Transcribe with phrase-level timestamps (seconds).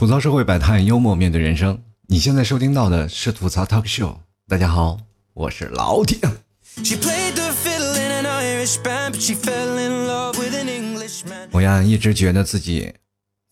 [0.00, 1.78] 吐槽社会百态，幽默面对人生。
[2.06, 4.16] 你现在收听到的是吐槽 talk show。
[4.48, 4.98] 大家好，
[5.34, 6.18] 我是老铁。
[11.50, 12.94] 我呀，一直觉得自己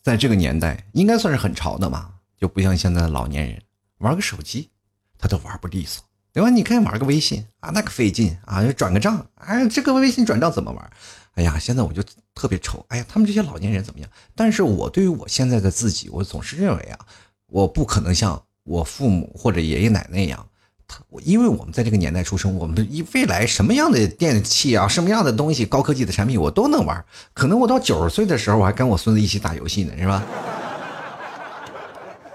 [0.03, 2.09] 在这个年代应该算是很潮的嘛，
[2.39, 3.61] 就不像现在的老年人，
[3.99, 4.71] 玩个手机
[5.19, 6.03] 他都玩不利索，
[6.33, 6.49] 对吧？
[6.49, 10.91] 你可以玩个微信啊，那个费劲啊，转个账，哎，这个微信转账怎么玩？
[11.39, 12.03] 哎呀，现在我就
[12.35, 12.85] 特别愁。
[12.89, 14.11] 哎呀，他们这些老年人怎么样？
[14.35, 16.99] 但是我对于我现在的自己，我总是认为啊，
[17.47, 20.45] 我不可能像我父母或者爷爷奶奶一样。
[20.89, 22.85] 他，因为我们在这个年代出生，我们的
[23.15, 27.05] 未来什么样的电器啊，什么样的东西，高科技的产品，我都能玩。
[27.33, 30.25] 可能我到九十岁的时候，我还跟我孙子一起打游戏呢，是吧？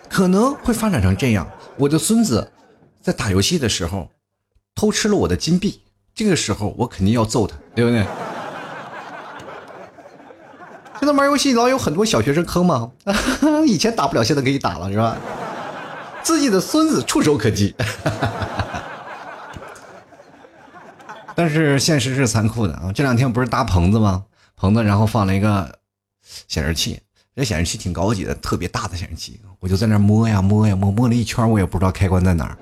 [0.07, 1.45] 可能会发展成这样，
[1.77, 2.49] 我的孙子
[3.01, 4.09] 在打游戏的时候
[4.75, 5.81] 偷吃了我的金币，
[6.15, 8.05] 这个时候我肯定要揍他，对不对？
[11.03, 12.89] 现在玩游戏老有很多小学生坑嘛，
[13.67, 15.17] 以前打不了，现在可以打了，是吧？
[16.23, 17.75] 自己的孙子触手可及。
[21.35, 22.89] 但是现实是残酷的啊！
[22.95, 24.23] 这两天不是搭棚子吗？
[24.55, 25.77] 棚子然后放了一个
[26.47, 27.01] 显示器，
[27.35, 32.57] 这显示器挺高级的，特别大的显示器，我就在那摸呀摸呀摸，摸了一圈，我也不知道开关在哪儿。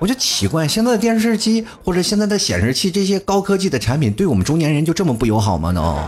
[0.00, 5.72] 我就奇怪，现在的电视机或者现在的显示器这些高科技的产品，对我们中年人就这么不友好吗？
[5.72, 5.98] 都？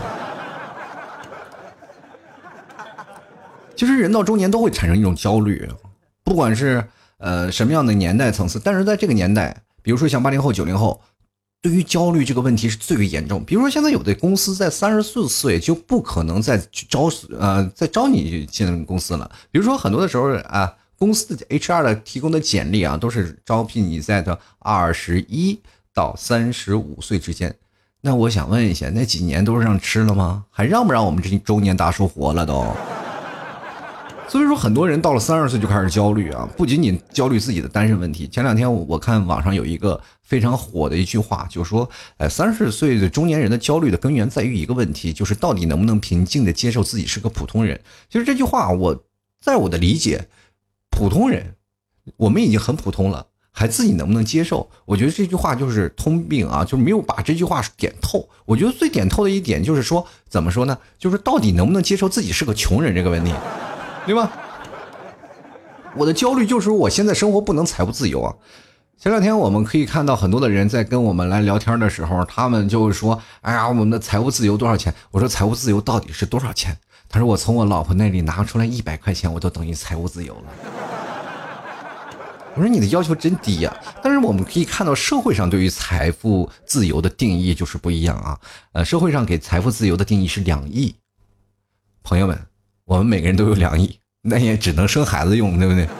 [3.75, 5.69] 其实人到中年都会产生一种焦虑，
[6.23, 11.01] 不管是呃什么样的年代层次，但是在这个年代，比如说像八零后、九零后，
[11.61, 13.43] 对于焦虑这个问题是最为严重。
[13.43, 20.73] 比如说现在有的公司在三十四岁就不可能再招呃再招你进公司了，比如说很多的时候啊。
[21.01, 25.59] 公司的 HR 的提供的简历啊，都是招聘你在的二十一
[25.95, 27.55] 到三十五岁之间。
[28.01, 30.45] 那我想问一下，那几年都是让吃了吗？
[30.51, 32.67] 还让不让我们这中年大叔活了都？
[34.27, 38.27] 所以说，很多人到了三十岁就开始焦虑啊，不仅仅焦虑自己的单身问题。
[38.27, 47.81] 前两天我看网上有一个非常火的一句话，就说，呃，三十岁的中年人的焦虑的根源在于一个问题，就是到底能不能平静的接受自己是个普通人。
[48.07, 49.03] 其实这句话，我
[49.43, 50.27] 在我的理解。
[51.01, 51.55] 普通人，
[52.15, 54.69] 我们已经很普通了，还自己能不能接受？
[54.85, 58.29] 我觉得这句话就是通病啊，就是没有把这句话点透。
[58.45, 60.77] 我觉得最点透的一点就是说，怎么说呢？
[60.99, 63.33] 就是到底能不能接受自己是个穷人这个问题，
[64.05, 64.31] 对吧？
[65.95, 68.35] 我的焦虑就是我现在生活不能财务自由啊。
[68.99, 76.77] 前两天我们可以看到很多的人在跟我们来聊天的时候，他们就是说：“哎呀，我们的财务自由多少钱？”我说：“财务自由到底是多少钱？”
[77.11, 80.43] 他说：“我从我老婆那里拿出来一百块钱，我都等于财务自由了。”
[82.55, 88.39] 我说：“你的要求真低呀！”但是我们可以看到，社会上对于财富自由的定义就是不一样啊。
[88.71, 90.95] 呃，社会上给财富自由的定义是两亿。
[92.01, 92.39] 朋友们，
[92.85, 95.85] 我们每个人都有两亿，那也只能生孩子用，对不对？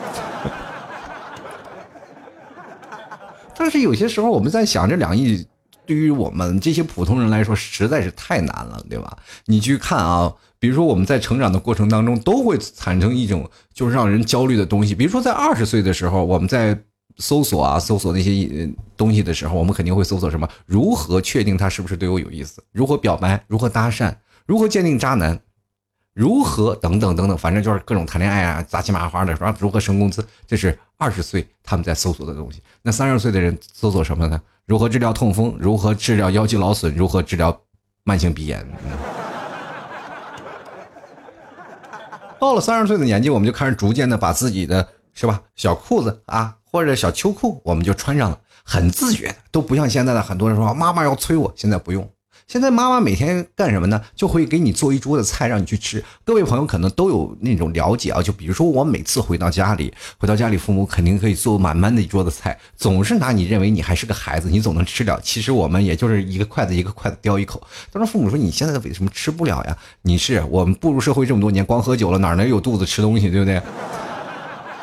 [3.54, 5.46] 但是有些时候我们在想，这两亿。
[5.84, 9.16] 对于我们这些普通人来说，实在是太难了，对吧？
[9.46, 14.94] 你去看啊，比如说我们在成长的过程当中，都会产生一种就是让人焦虑的东西。
[14.94, 16.78] 比如说在二十岁的时候，我们在
[17.18, 20.48] 搜索啊，搜索那些东西的时候，我们肯定会搜索什么？
[20.66, 22.62] 如何确定他是不是对我有意思？
[22.72, 23.44] 如何表白？
[23.48, 24.14] 如何搭讪？
[24.46, 25.40] 如何鉴定渣男？
[26.14, 29.54] 如何等等等等，反正就是各种谈恋爱啊，杂七麻花的，是吧？
[29.58, 30.22] 如何升工资？
[30.46, 32.62] 这是二十岁他们在搜索的东西。
[32.82, 34.40] 那三十岁的人搜索什么呢？
[34.66, 35.56] 如何治疗痛风？
[35.58, 36.94] 如何治疗腰肌劳损？
[36.94, 37.58] 如何治疗
[38.04, 38.66] 慢性鼻炎？
[42.38, 52.06] 到了三十岁的年纪，我们就开始逐渐的把自己的是吧小裤子啊，或者小秋裤，我们就穿上了，很自觉的，都不像现在的很多人说妈妈要催我，现在不用。
[52.52, 53.98] 现在妈妈每天干什么呢？
[54.14, 56.04] 就会给你做一桌子菜让你去吃。
[56.22, 65.18] 各位朋友可能都有那种了解啊，就比如说我每次回到家里，回到家里父母肯定可以做满满的一桌子菜，总是拿你认为你还是个孩子，你总能吃了。
[65.22, 67.66] 其实我们也就是一个筷子一个筷子叼一口。
[67.90, 69.74] 当时父母说你现在为什么吃不了呀？
[70.02, 73.62] 你是我们步入社会这么多年，光喝酒了哪能有肚子吃东西，对不对？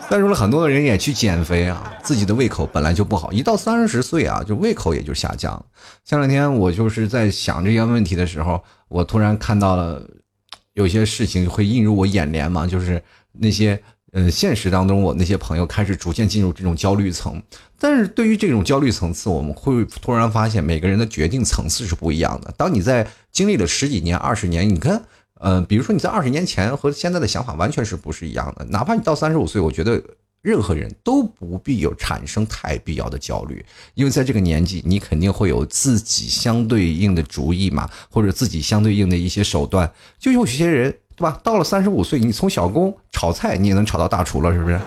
[0.10, 5.64] 再说了，很多的人也去减肥啊，自己的胃口本来就不好，一到三十岁啊，就胃口也就下降。
[6.04, 10.04] 前两天我就是在想这些问题的时候，我突然看到了
[10.74, 13.00] 有些事情会映入我眼帘嘛，就是
[13.34, 13.80] 那些
[14.12, 17.40] 呃现实当中我那些朋友开始逐渐进入这种焦虑层。
[17.78, 22.52] 但是对于这种焦虑层次，我们会突然发现每个人的决定层次是不一样的。
[22.58, 25.04] 当你在经历了十几年、二十年，你看。
[25.40, 28.66] 嗯，比如说你在二十年前和现在的想法完全是不是一样的？
[28.66, 30.02] 哪怕你到三十五岁，我觉得
[30.42, 39.92] 任何人都不必有产生太必要的焦虑，因为在这个年纪，你肯定会有自己相对应的主意嘛，或者自己相对应的一些手段。
[40.18, 41.40] 就有些人对吧？
[41.44, 44.80] 到了三十五岁，你从小工炒菜，你也能炒到大厨了，是不是？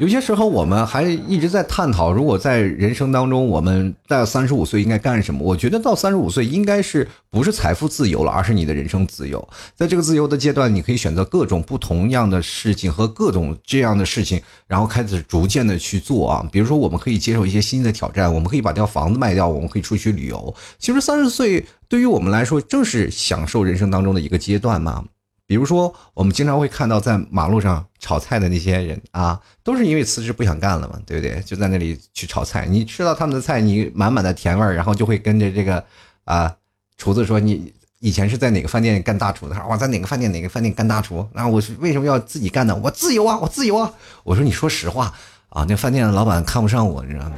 [0.00, 5.44] 有些时候，我们还一直在探讨，如果在人生当中，我们在三十五岁应该干什么？
[5.44, 9.46] 我觉得到三十五岁，应该是不是财富自由了，而是你的人生自由。
[9.76, 16.48] 在这个自由的阶段，你可以选择各种不同样的事情和各种这样的事情，然后开始逐渐的去做啊。
[16.50, 20.54] 比如说，我们可以接受一些新的挑战，我们可以把掉房子卖掉，我们可以出去旅游。
[20.78, 25.04] 其实三十岁对于我们来说，正是享受人生当中的一个阶段嘛。
[25.50, 31.42] 比如说，我们经常会看到在马路上炒菜的那些人啊，都是因为辞职不想干了嘛，对不对？
[31.42, 32.66] 就在那里去炒菜。
[32.66, 35.84] 你吃到他们的菜，你满满的甜味儿，然后就会跟着这个
[36.24, 36.54] 啊
[36.98, 42.80] 厨子说：“你以前是在哪个饭店干大厨的？”他说：“我在哪个饭店哪个饭店干大厨。”然后我为什么要自己干呢？
[42.84, 43.92] 我自由啊，我自由啊！
[44.22, 45.12] 我说：“你说实话
[45.48, 47.32] 啊，那饭店的老板看不上我，你知道吗？”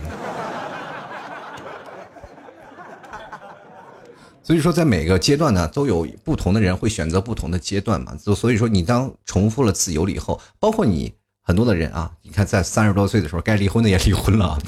[4.45, 8.13] 所以说，在每个阶段呢，都有不同的人会选择不同的阶段嘛。
[8.21, 14.59] 就所以说，你当重复了自由了以后，包括你很多的人啊，你看在三十多岁的时候，该离婚的也离婚了，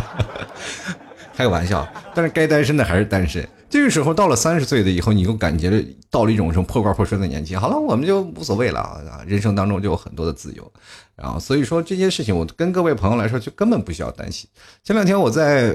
[1.34, 1.88] 开个玩笑。
[2.14, 3.48] 但是该单身的还是单身。
[3.70, 7.56] 这个时候到了三十岁的以后，你又感觉到了一种什么破罐破摔的年纪。
[7.56, 10.72] 好了，我们就无所谓了啊，人生当中就有很多的自由。
[11.16, 14.46] 然后所以说这些事情，我跟各位朋友来说，就根本不需要担心。
[14.84, 15.74] 前两天我在。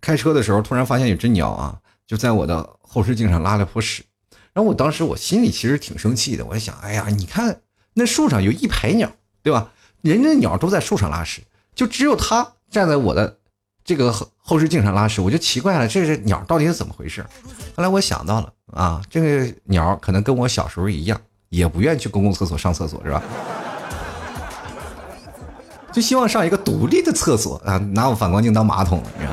[0.00, 4.04] 开车的时候，突然发现有只鸟啊，就在我的后视镜上拉了坨屎。
[4.52, 7.60] 然后我当时我心里其实挺生气的，我在想，哎呀，你看
[7.94, 9.10] 那树上有一排鸟，
[9.42, 9.70] 对吧？
[10.02, 11.42] 人家鸟都在树上拉屎，
[11.74, 13.38] 就只有它站在我的
[13.84, 17.24] 这个后视镜上拉屎，我就奇怪了，这是鸟到底是怎么回事？
[17.76, 23.22] 后来我想到了啊，这个鸟可能跟我小时候一样，也不愿去公共厕所上厕所，是吧？
[25.92, 29.32] 就希望上一个独立的厕所啊，拿我反光镜当马桶，你知道。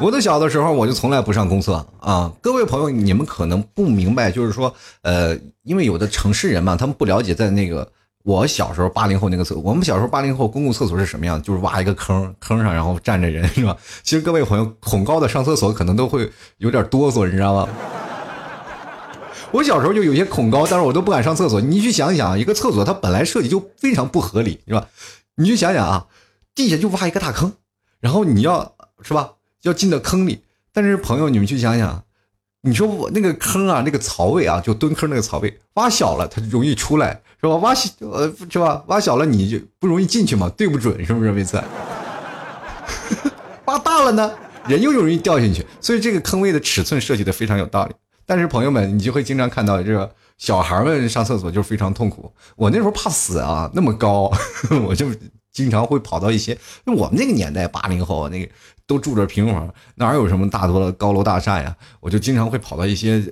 [0.00, 2.32] 我的小的时候，我就从来不上公厕啊！
[2.40, 7.88] 各位朋友，你们可能不明白，就是说，呃，因为有的城市人嘛，他们不了解，在那个
[8.24, 11.40] 我小时候八零后那个厕，我们小时候八零后公共厕所是什么样？
[11.40, 13.76] 就是挖一个坑，坑上然后站着人，是吧？
[14.02, 17.68] 其实各位朋友，恐高的上厕所可能都会有点哆嗦，你知道吗？
[19.52, 21.60] 我小时候就有些恐高，但是我都不敢上厕所。
[21.60, 24.88] 你去想想，一个厕所它本来设计就非常不合理，是吧？
[25.36, 26.06] 你去想想啊，
[26.52, 27.52] 地下就挖一个大坑，
[28.00, 29.34] 然后你要是吧？
[29.64, 30.40] 要进到坑里，
[30.72, 32.04] 但是朋友，你们去想想，
[32.62, 37.56] 你说我那个坑啊，那个槽位啊，就蹲坑那个槽位，挖小了它就容易出来，是吧？
[37.56, 38.82] 挖小呃是吧？
[38.86, 41.32] 挖小了你就不容易进去嘛，对不准是不是？
[41.32, 41.62] 每次
[43.64, 44.32] 挖大了呢，
[44.68, 47.94] 人又容易掉进去，所以这个坑位的尺寸设计的非常有道理。
[48.26, 52.32] 但是朋友们，你就会经常看到这个小孩们上厕所就非常痛苦。
[52.56, 54.30] 我那时候怕死啊，那么高，
[54.86, 55.06] 我就
[55.52, 58.50] 经常会跑到一些，我们那个年代八零后那个。
[58.86, 61.74] 都住着平房，哪有什么大多的高楼大厦呀？
[62.00, 63.22] 我就经常会跑到一些，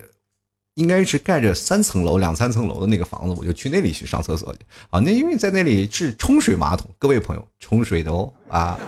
[0.74, 4.98] 应该是盖着三层楼、两三层楼的那个房子，我就去那里去上厕所去啊。
[5.00, 8.78] 那因为在那里是冲水马桶，各位朋友，冲水的哦啊。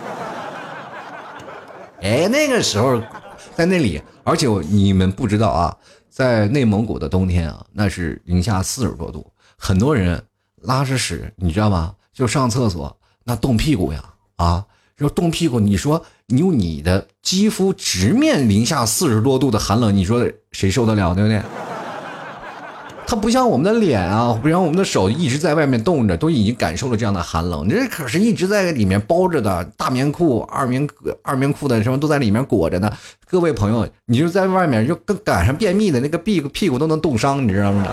[2.01, 2.99] 哎，那个时候
[3.55, 5.77] 在那里，而且你们不知道啊，
[6.09, 10.23] 在内蒙古的冬天啊，那是零下四十多度，很多人
[10.63, 11.95] 拉着屎，你知道吗？
[12.11, 14.03] 就上厕所那冻屁股呀
[14.37, 14.65] 啊。
[14.99, 21.41] 要冻屁股，你说你用你的肌肤直面零下四十多度的寒冷，你说谁受得了，对不对？
[23.05, 27.67] 它不像我们的脸啊，不像我们的手一直在外面冻着，都已经感受了这样的寒冷。
[27.67, 30.87] 你这可是一直在里面包着的，大棉裤、二棉
[31.21, 32.89] 二棉裤的什么都在里面裹着呢。
[33.29, 37.85] 各位朋友，你就在外面就跟赶上便秘的那个屁股屁股都能冻伤，你知道吗？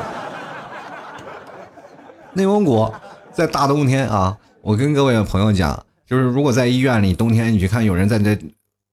[2.35, 2.91] 内蒙古
[3.33, 5.85] 在大冬天啊，我跟各位朋友讲。
[6.07, 8.37] 就是如果在医院里冬天你去看有人在这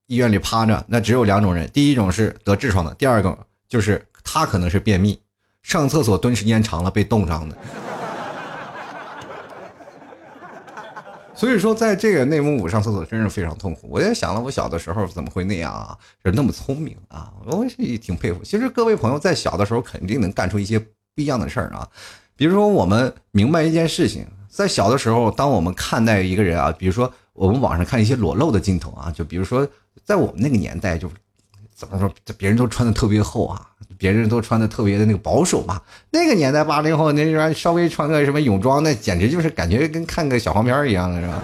[0.07, 3.37] 医院里趴着，那只有两种人，第一种是得痔疮的，第二个
[3.67, 5.19] 就是他可能是便秘，
[5.61, 7.57] 上厕所蹲时间长了被冻伤的。
[11.35, 13.87] 所以说，在这个内蒙古上厕所真是非常痛苦。
[13.89, 15.97] 我也想了，我小的时候怎么会那样啊？
[16.23, 17.31] 就那么聪明啊！
[17.45, 18.43] 我也挺佩服。
[18.43, 21.87] 其实各位朋友在小的时候肯定能干出一些不一样的事儿啊，
[22.35, 24.25] 比如说我们明白一件事情。
[24.49, 29.65] 在小的时候，当我们看待一个人啊，比如说我们网上看一些裸露的镜头啊，就比如说
[30.03, 31.09] 在我们那个年代，就
[31.73, 33.61] 怎么说，别人都穿的特别厚啊，
[33.97, 35.79] 别人都穿的特别的那个保守嘛。
[36.09, 41.41] 那个年代八零后那边稍微穿个什么泳装，那简直就是感觉跟看个小黄片一样的是吧？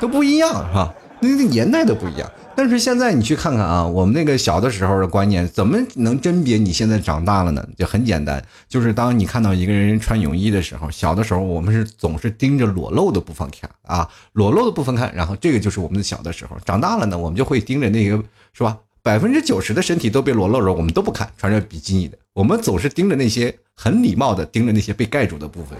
[0.00, 0.92] 都不一样是吧？
[1.20, 2.28] 那个年代都不一样。
[2.56, 7.66] 但是现在你去看看啊，我们那个小的时候的观念，怎么能甄别你现在长大了呢？
[7.78, 16.58] 就很简单，就是当你看到一个人穿泳衣的时候，小的时候我们是总是盯着裸露的部分看啊，裸露的部分看，然后这个就是我们的小的时候。
[16.64, 18.76] 长大了呢，我们就会盯着那个是吧？
[19.02, 25.78] 百分之九十的身体都被裸露着，我们都不看，穿着比基尼的，我们总是盯着那些很礼貌的盯着那些被盖住的部分。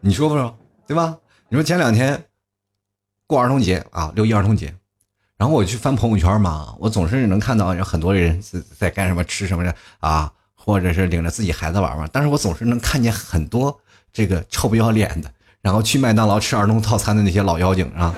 [0.00, 0.56] 你说不说？
[0.86, 1.16] 对吧？
[1.52, 2.18] 你说前两天
[3.26, 4.74] 过儿童节啊，六一儿童节，
[5.36, 13.78] 然后我去翻朋友圈嘛，我总是能看到有很多人在在干什么，吃什么的啊，或者是领着自己孩子玩玩，但是我总是能看见很多
[14.14, 15.30] 这个臭不要脸的，
[15.60, 18.14] 然后去麦当劳吃儿童套餐的那些老妖精啊。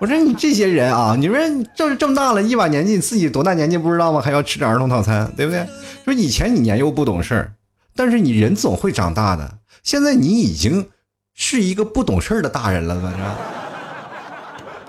[0.00, 1.36] 我说你这些人啊，你说
[1.76, 4.20] 这这么大了，一把年纪，你自己多大年纪不知道吗？
[4.20, 5.64] 还要吃点儿童套餐，对不对？
[6.04, 7.52] 说以前你年幼不懂事儿，
[7.94, 9.59] 但是你人总会长大的。
[9.82, 10.88] 现在你已经
[11.34, 13.22] 是一个不懂事儿的大人了，反正。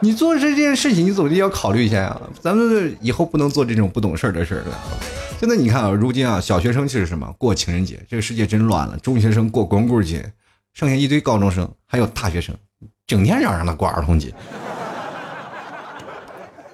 [0.04, 2.20] 你做这件事情，你总得要考虑一下呀。
[2.40, 4.80] 咱们以后不能做这种不懂事儿的事儿了。
[5.40, 7.32] 现在你看啊，如今啊，小学生是什么？
[7.38, 8.98] 过情人节，这个世界真乱了。
[8.98, 10.34] 中学生过光棍节，
[10.74, 12.56] 剩下一堆高中生，还有大学生，
[13.06, 14.34] 整天嚷嚷的过儿童节。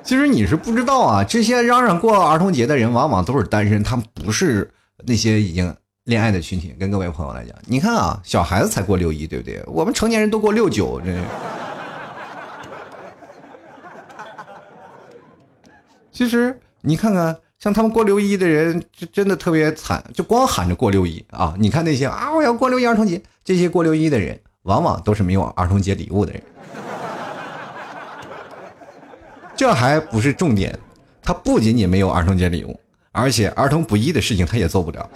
[0.03, 4.71] 其实你是不知道啊，这些嚷嚷过儿童节的人，往往都是单身，他们不是
[5.05, 5.75] 那些已经
[6.07, 6.73] 恋爱的群体。
[6.79, 9.61] 跟各位朋友来讲，你看啊，小孩子才过六一，对不对？
[9.67, 11.21] 我们成年人都过六九，这。
[16.11, 21.53] 其实你看看，像他们过六一的人，真真的特别惨，就光喊着过六一啊！
[21.59, 26.41] 你看那些啊，我要过六一儿童节，这些过六一的人，往往都是没有儿童节礼物的人。
[29.55, 30.79] 这还不是重点，
[31.21, 32.79] 他不仅仅没有儿童节礼物，
[33.11, 35.09] 而且儿童不宜的事情他也做不了。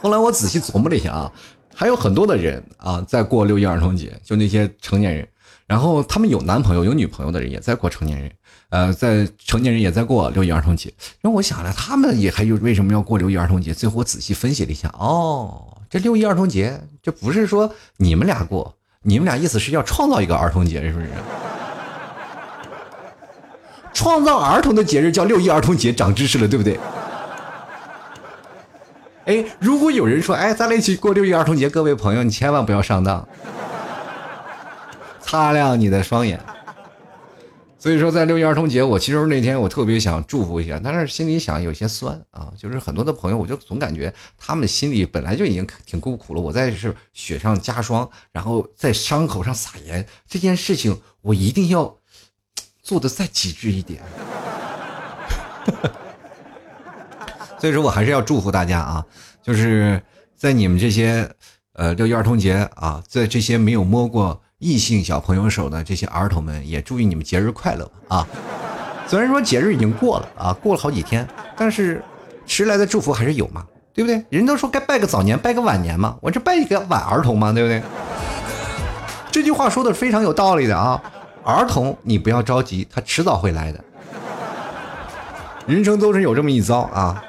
[0.00, 1.32] 后来我仔细琢磨了一下啊，
[1.74, 5.28] 还有很多的人啊在过六一儿童节，就那些成年人，
[5.66, 8.32] 然后他们有男朋友有女朋友的人也在过成年人，
[8.70, 10.92] 呃，在成年人也在过六一儿童节。
[11.20, 13.74] 然后我想了，他们也还有为什么要过六一儿童节？
[13.74, 18.74] 最后我仔细分析了一下，哦，这六一儿童节这不是说你们俩过。
[19.02, 21.08] 你们俩意思是要创造一个儿童节，是不是？
[23.94, 26.78] 创造儿童的节日叫六一儿童节，长知识了，对不对？
[29.30, 33.28] 哎，如果有人说，哎，咱俩一起过六一儿童节，各位朋友，你千万不要上当，
[35.20, 36.40] 擦亮你的双眼。
[37.78, 51.96] 所以说，在六一儿童节，我其实那天我特别想祝福一下，但是心里想有些酸啊，就是很多的朋友，我就总感觉他们心里本来就已经挺够苦了，我再是雪上加霜，然后在伤口上撒盐，这件事情我一定要
[52.82, 54.02] 做的再极致一点。
[57.60, 59.04] 所以说我还是要祝福大家啊，
[59.42, 60.02] 就是
[60.36, 61.30] 在你们这些
[61.74, 64.40] 呃六一儿童节啊，在这些没有摸过。
[64.62, 68.28] 异性小朋友手的这些儿童们，也祝愿你们节日快乐啊！
[69.06, 71.26] 虽然说节日已经过了啊，过了好几天，
[71.56, 72.04] 但是
[72.44, 73.64] 迟来的祝福还是有嘛，
[73.94, 74.22] 对不对？
[74.28, 77.82] 人都说该拜个早年，拜个晚年嘛，我这拜一个晚儿童嘛，对不对？
[79.32, 81.02] 这句话说的非常有道理的啊！
[81.42, 83.82] 儿童，你不要着急，他迟早会来的。
[85.66, 87.24] 人生都是有这么一遭啊！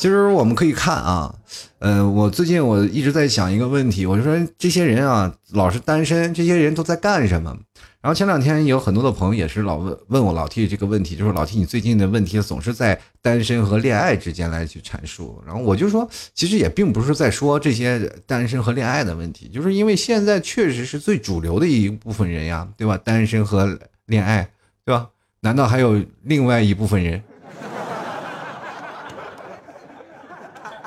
[0.00, 1.34] 其实我们可以看啊。
[1.80, 7.54] 嗯，我最近我一直在想一个问题，我就说这些人啊，老是单身，这些人都在干什么？
[8.00, 15.38] 然后前两天有很多的朋友也是老问问我老 T 这个问题，就是老 T 你最近的问题总是在单身和恋爱之间来去阐述。
[15.46, 22.96] 然后我就说，其实也并不是在说这些单身和恋爱的问题，就是因为现在确实是最主流的一部分人呀，对吧？
[22.96, 24.48] 单身和恋爱，
[24.82, 25.10] 对吧？
[25.40, 27.22] 难道还有另外一部分人？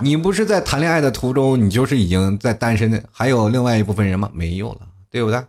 [0.02, 4.30] 你不是在谈恋爱的途中，你就是已经在单身的，还有另外一部分人吗？
[4.34, 5.42] 没有了，对不对？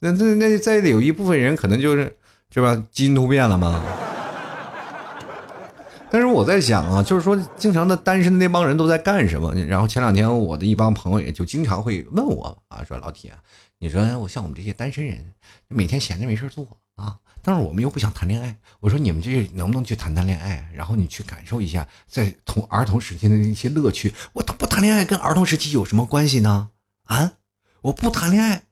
[0.00, 2.16] 那那那再有一部分人可能就是，
[2.52, 2.82] 是吧？
[2.90, 3.82] 基因突变了吗？
[6.10, 9.54] 但是我在想啊，就是说，经常的单身的那帮人都在干什么？
[9.54, 13.32] 然后前两天我的一帮朋友也就经常会问我啊，说老铁，
[13.78, 15.32] 你说我像我们这些单身人，
[15.68, 17.16] 每天闲着没事做啊。
[17.42, 20.64] 但是我们又不想谈恋爱，我说你们这能不能去谈谈恋爱？
[20.72, 24.14] 然后你去感受一下在同儿童时期的那些乐趣。
[24.32, 26.70] 我都不谈恋爱跟儿童时期有什么关系呢？
[27.06, 27.32] 啊，
[27.80, 28.62] 我不谈恋爱，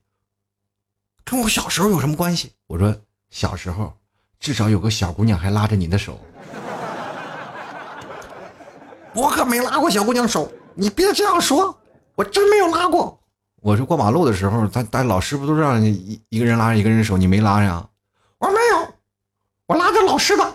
[1.25, 2.53] 跟我小时候有什么关系？
[2.69, 2.97] 我说
[3.31, 3.93] 小时候
[4.39, 6.21] 至少有个小姑娘还拉着你的手，
[9.15, 11.77] 我可没拉过小姑娘手，你别这样说，
[12.15, 13.21] 我真没有拉过。
[13.63, 17.87] 我说过马路的时候，咱咱老师不都让你一一个人拉着一个人手，你没拉呀？
[19.71, 20.43] 我拉着老师的。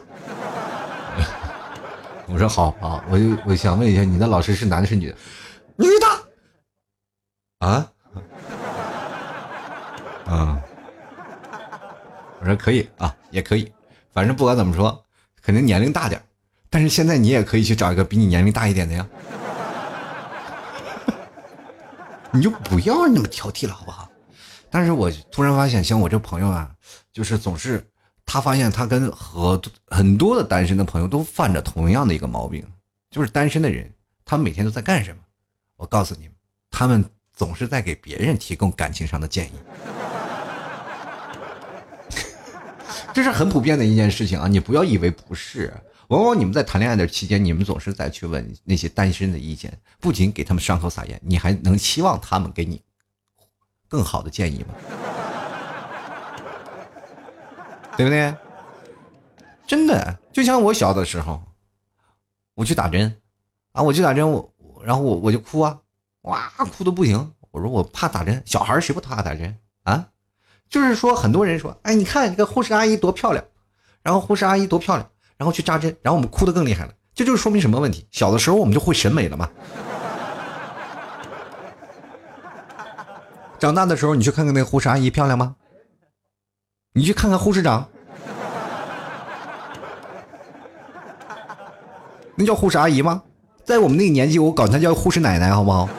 [2.27, 5.15] 我说好啊，我就我想问一下，你的老师是男的是女的？
[5.77, 6.07] 女的。
[7.65, 7.89] 啊？
[10.27, 10.59] 啊？
[12.41, 13.71] 我说可以啊，也可以，
[14.11, 15.01] 反正不管怎么说，
[15.41, 16.21] 肯定年龄大点
[16.69, 19.07] 但是现在你也可以去找一个比你年龄大一点的呀。
[22.31, 24.09] 你就不要那么挑剔了，好不好？
[24.69, 26.69] 但是我突然发现，像我这朋友啊，
[27.13, 27.81] 就是总是
[28.25, 32.65] 他发现他跟和很多的单身的朋友都犯着同样的一个毛病，
[33.11, 33.89] 就是单身的人，
[34.25, 35.17] 他们每天都在干什么？
[35.77, 36.29] 我告诉你，
[36.71, 37.03] 他们
[37.33, 39.51] 总是在给别人提供感情上的建议，
[43.13, 44.47] 这是很普遍的一件事情啊！
[44.47, 45.73] 你不要以为不是。
[46.09, 52.81] 往往你们在谈恋爱的期间，你们总是在去问那些单身的意见，不仅给他们伤口撒盐，你还能期望他们给你
[53.87, 54.75] 更好的建议吗？
[57.97, 58.35] 对不对？
[59.67, 61.41] 真的，就像我小的时候，
[62.53, 63.19] 我去打针，
[63.71, 64.51] 啊，我去打针，我
[64.83, 65.79] 然后我我就哭啊，
[66.21, 67.33] 哇，哭的不行。
[67.51, 70.07] 我说我怕打针，小孩谁不怕打针啊？
[70.69, 73.43] 就是说，很多人说，哎，你看这个护士阿姨多漂亮，
[74.03, 75.09] 然后护士阿姨多漂亮。
[75.37, 78.07] 然后去扎针，然后我们哭的更厉害了，这就是说明什么问题？
[78.09, 79.49] 小的时候我们就会审美了嘛。
[83.59, 85.57] 长大的时候，你去看看那个护士阿姨漂亮吗？
[86.97, 87.85] 你去看看护士长，
[92.35, 93.21] 那叫护士阿姨吗？
[93.65, 95.89] 在我们那个年纪，我管她叫护士奶奶，好不好？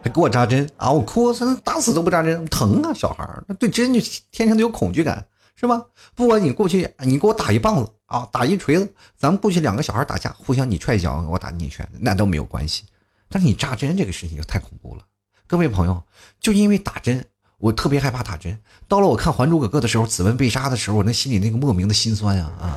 [0.00, 0.92] 还给我扎针啊！
[0.92, 1.32] 我哭，
[1.64, 2.94] 打死都不扎针，疼啊！
[2.94, 5.26] 小孩那对针就天生的有恐惧感。
[5.56, 5.84] 是吧？
[6.14, 12.84] 不管你过去，你给我打一棒子啊，打一锤子，咱们过去两个小孩打架，互相你踹一脚，我打你一拳，那都没有关系。
[13.28, 15.02] 但是你扎针这个事情就太恐怖了。
[15.46, 16.02] 各位朋友，
[16.38, 17.22] 就因为打针，
[17.60, 18.58] 我特别害怕打针。
[18.88, 22.76] 到了我看《还珠格格》的时候，紫薇被扎的时候，我那心里那个莫名的心酸呀啊！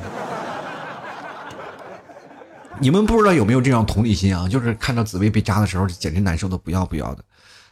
[2.78, 4.48] 你们不知道有没有这样同理心啊？
[4.48, 7.24] 就是看到紫薇被扎的时候，简直难受的不要不要的。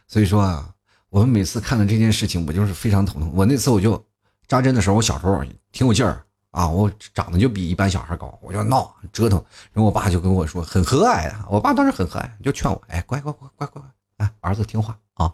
[0.07, 0.69] 所以说啊，
[1.09, 3.31] 我们每次看到这件事情，我就是非常头痛。
[3.33, 4.03] 我那次我就。
[4.45, 5.41] 扎针的时候，我小时候
[5.71, 15.33] 挺有劲儿啊，我长得就比一般小孩高，我就闹折腾，然后我爸就跟我说很和蔼啊，我爸当时很和蔼，就劝我，哎，乖乖乖乖乖乖，哎，儿子听话啊，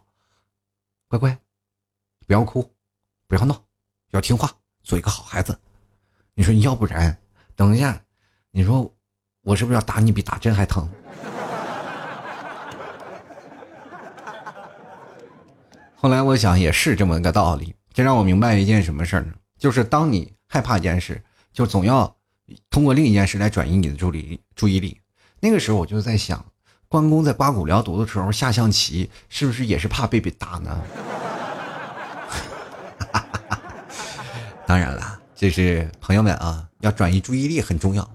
[1.09, 1.37] 乖乖，
[2.29, 2.63] 不要哭，
[3.27, 3.59] 不要闹，
[4.11, 4.51] 要听话，
[4.83, 5.59] 做一个好孩子。
[6.35, 7.17] 你说要不然，
[7.55, 7.99] 等一下，
[8.51, 8.93] 你说
[9.41, 10.87] 我是不是要打你比打针还疼？
[15.97, 17.73] 后来我想也是这么个道理。
[17.91, 19.33] 这让我明白一件什么事儿呢？
[19.57, 21.19] 就是当你害怕一件事，
[21.51, 22.15] 就总要
[22.69, 25.01] 通过另一件事来转移你的注意注意力。
[25.39, 26.45] 那个时候我就在想，
[26.87, 30.79] 关公在刮骨疗毒的时候下象棋，是不是也是怕被被打呢？
[34.69, 38.07] 当然了，这是朋友们啊，要转移注意力很重要。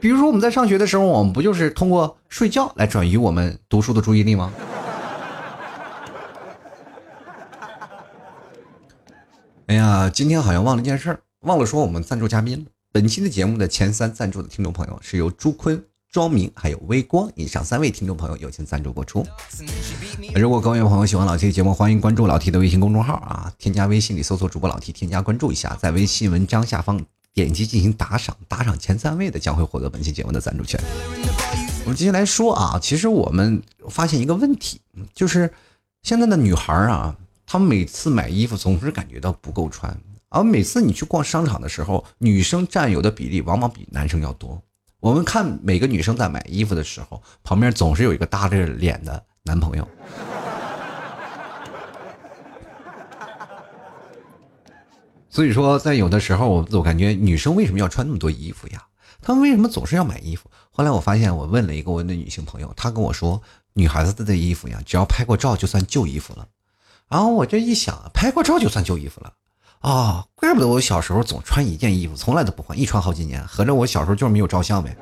[0.00, 4.52] 比如说我们在上学的时候，我们不就是通过睡觉来转移我们读书的注意力吗？
[9.66, 12.70] 哎呀，今天好像忘了一件事儿，忘了说我们赞助嘉宾了。
[12.92, 19.26] 本期的节目的前三赞助的听众朋友是由朱坤、庄明还有微光以上三位听众朋友友情赞助播出。
[20.36, 30.80] 如果各位朋友喜欢老 T 的节目，欢迎关注老 T 的微信公众号啊，添加微信里搜索主播老 T，添加关注一下，在微信文章下方点击进行打赏，打赏前三位的将会获得本期节目的赞助权。
[31.82, 34.80] 我们接下来说啊，其实我们发现一个问题，
[35.12, 35.52] 就是
[36.04, 37.16] 现在的女孩啊。
[37.44, 39.98] 她们每次买衣服总是感觉到不够穿，
[40.28, 44.62] 而每次你去逛商场的时候，女生占有的比例往往比男生要多。
[45.04, 49.86] 我们看每个女生在买衣服的时候，旁边总是有一个耷着脸的男朋友。
[55.28, 58.82] 所以说，在有的时候，我我感觉女生为什么要穿那么多衣服呀？
[59.20, 60.50] 她们为什么总是要买衣服？
[60.70, 63.42] 后来我发现，我问了一个我的女性朋友，她跟我说，
[63.74, 66.48] 女孩子的衣服呀，只要拍过照就算旧衣服了。
[67.10, 69.34] 然后我这一想，拍过照就算旧衣服了，
[69.84, 73.46] 啊，怪不得我小时候总穿一件衣服，从来都不换，一穿好几年。
[73.46, 74.96] 合着我小时候就是没有照相呗。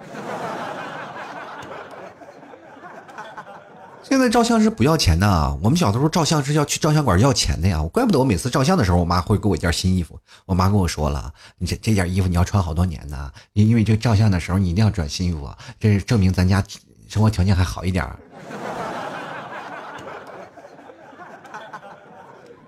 [4.03, 7.81] 现在照相是不要钱的，我们小的时候照相是要去照相馆要钱的呀。
[7.93, 10.19] 怪不得我每次照相的时候，我妈会给我一件新衣服。
[10.47, 16.61] 我妈跟我说了，你这这件衣服你要穿好多年呢，因因为这照相的时候你一定要穿新衣服，这是证明咱家
[17.09, 18.05] 生活条件还好一点。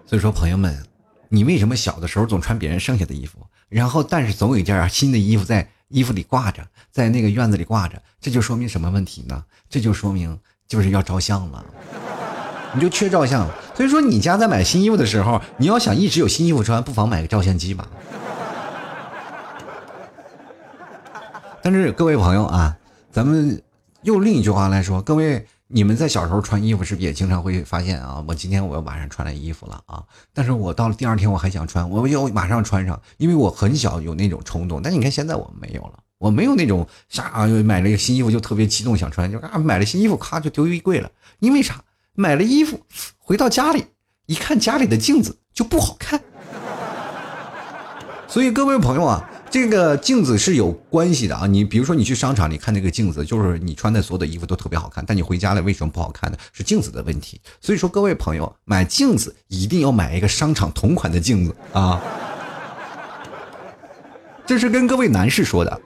[0.06, 0.80] 所以说，朋友们，
[1.28, 8.00] 你为什么小的时候总穿别人剩下的衣服，然后但是总有一件新的衣服在衣服里挂着，在那个院子里挂着？
[8.20, 9.44] 这就说明什么问题呢？
[9.68, 11.64] 这就说明就是要照相了，
[12.72, 13.48] 你就缺照相。
[13.74, 17.88] 所以说，你家在买新衣服的时候，你要想一直有新衣服穿，不妨买个照相机吧。
[21.62, 22.76] 但是各位朋友啊，
[23.10, 23.62] 咱们
[24.02, 25.46] 用另一句话来说，各位。
[25.74, 28.24] 你们在小时候穿衣服是不是也经常会发现啊？
[28.28, 30.00] 我今天我要晚上穿了衣服了啊，
[30.32, 34.80] 但是我到了第二天我还想穿，我就马上穿上，因为我很小有那种冲动。
[34.80, 41.10] 但你看现在我们没有了，我没有那种啥买了一个新衣服就特别激动想穿，就啊买了新衣服咔就丢衣柜了。
[41.40, 41.82] 因为啥？
[42.12, 42.80] 买了衣服
[43.18, 43.84] 回到家里
[44.26, 46.20] 一看家里的镜子就不好看。
[48.28, 49.28] 所以各位朋友啊。
[49.54, 51.46] 这个镜子是有关系的啊！
[51.46, 56.36] 你比如说，你去商场，你看那个镜子，就是你穿的所有的衣服都特别好看，但你回家了为什么不好看呢？
[56.52, 57.40] 是镜子的问题。
[57.60, 62.02] 所以说，各位朋友买镜子一定要买一个商场同款的镜子啊！
[64.44, 65.80] 这是跟各位男士说的，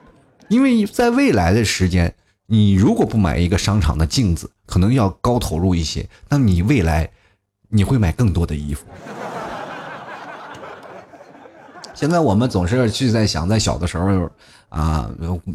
[0.47, 2.15] 因为在未来的时间，
[2.47, 7.07] 你如果不买一个商场的镜子，可能要高投入一些，那你未来
[7.67, 8.87] 你会买更多的衣服。
[11.99, 14.31] 现在我们总是去在想，在小的时候
[14.69, 15.11] 啊，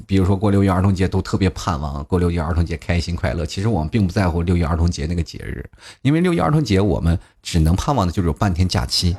[0.06, 3.46] 比如说过六一儿童节，都特别盼望过六一儿童节开心快乐。
[3.46, 5.64] 其实我们并不在乎六一儿童节那个节日，
[6.02, 9.16] 因为六一儿童节我们只能盼望的就是有半天假期，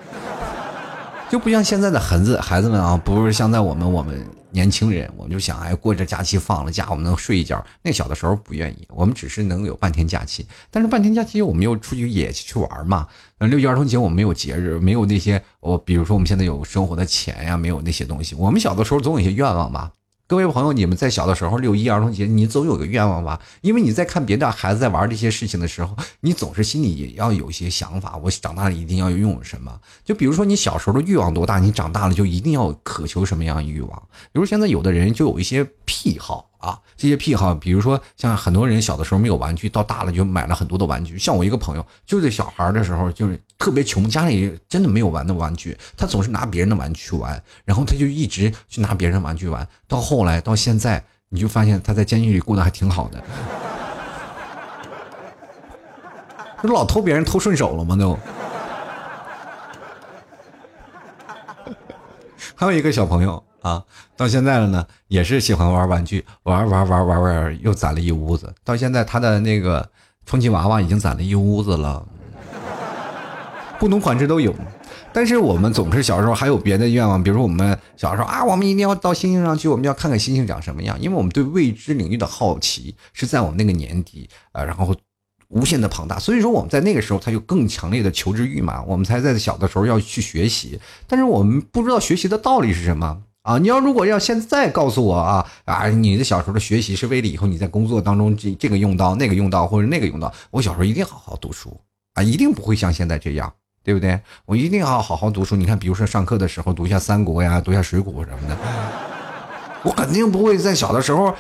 [1.28, 4.24] 就不像现在的孩子孩子们啊，不是像在我们我们。
[4.56, 7.62] 年轻人，我们就想，哎，过着假期放了假，我们能睡一觉。
[7.82, 13.06] 那小的时候不愿意，我们只是能有半天假期，但是半天假期我们又出去野去玩嘛。
[13.40, 18.34] 六一儿童节我们没有节日，没有那些，我比如说我们现在有生活的钱呀，没有那些东西。
[18.36, 19.92] 我们小的时候总有一些愿望吧。
[20.28, 23.40] 各位朋友，你们在小的时候六一儿童节，你总有个愿望吧？
[23.62, 28.18] 因为你在看别的孩子在玩这些事情的时候，你总是心里也要有一些想法。
[28.18, 29.80] 我长大了一定要拥有什么？
[30.04, 34.04] 就比如说你小时候的欲望多大，你长大了就一定要渴求什么样的欲望？
[34.32, 36.50] 比如现在有的人就有一些癖好。
[36.66, 41.16] 啊，这些癖好，比如说像很多人小的时候没有玩具，到大了就买了很多的玩具。
[41.16, 49.68] 像我一个朋友，就是小孩的时候就是特别穷，家里真的没有玩的玩具，他总是拿别人的玩具去玩，然后他就一直去拿别人的玩具玩。
[49.88, 53.24] 到后来到现在，你就发现他在监狱里过得还挺好的，
[56.64, 57.96] 这老偷别人偷顺手了吗？
[57.96, 58.18] 都。
[62.56, 63.45] 还有一个小朋友。
[63.66, 63.84] 啊，
[64.16, 68.54] 到现在了呢，也是喜欢玩玩具，玩玩玩玩玩，又攒了一屋子。
[68.64, 69.90] 到现在，他的那个
[70.24, 72.08] 充气娃娃已经攒了一屋子了，
[73.80, 74.54] 不同款式都有。
[75.12, 84.96] 但是我们总是小时候还有别的愿望，比如说我们小时候啊，我们一定要到星星上去，我们要看看星星长什么样，因为我们对未知领域的好奇是在我们那个年底啊，然后。
[85.50, 93.60] 无限的庞大，所以说我们在那个时候，他有更强烈的求知欲嘛，我们才在小的时候要去学习，但是我们不知道学习的道理是什么啊！
[93.60, 101.80] 你要如果要现在告诉我啊啊，你的小时候的学习是为了以后你在工作当中这这个用到那个用到或者那个用到，我小时候一定好好读书
[102.16, 103.54] 啊，一定不会像现在这样，
[103.84, 104.20] 对不对？
[104.46, 105.56] 我一定要好好读书。
[105.56, 108.58] 你看，比如说上课的时候读一下三国呀，读一下水浒什么的，
[109.84, 111.32] 我肯定不会在小的时候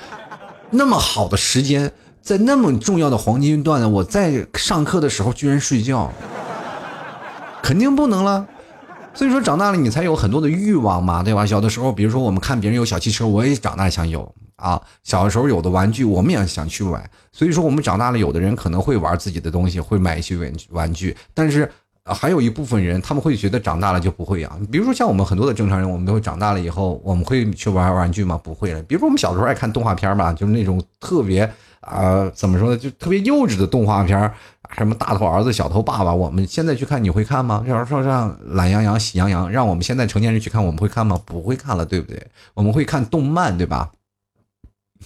[0.69, 1.91] 那么好的时间。
[2.21, 6.11] 在那么重要的黄金段，我在上课的时候居然睡觉，
[7.61, 8.47] 肯定不能了。
[9.15, 11.45] 所以说，长大了你才有很多的欲望嘛，对吧？
[11.45, 14.79] 小的时候，比如说我们看别人有小汽车，我也长大想有啊。
[15.03, 17.03] 小的时候有的玩具，我们也想去玩。
[17.31, 21.71] 所以说，我们长大了，有的人可能会玩自己的东西，会买一些玩玩具，但是。
[22.07, 24.63] 还有一部分人，他们会觉得长大了就不会养。
[24.67, 28.39] 比如说像我们很多的正常人，我们都会长大了以后，我们会去玩玩具吗？
[28.43, 28.83] 不会了。
[28.83, 31.51] 比如说我们小时候爱看动画片吧，就是那种特别
[31.85, 34.33] 啊，怎么说呢，就特别幼稚的动画片，
[34.75, 36.13] 什么大头儿子、小头爸爸。
[36.13, 37.63] 我们现在去看，你会看吗？
[37.67, 41.21] 要是说让懒羊羊、喜羊羊，让我们现在成年人去看，我们会看吗？
[41.25, 42.27] 不会看了，对不对？
[42.55, 43.91] 我们会看动漫，对吧？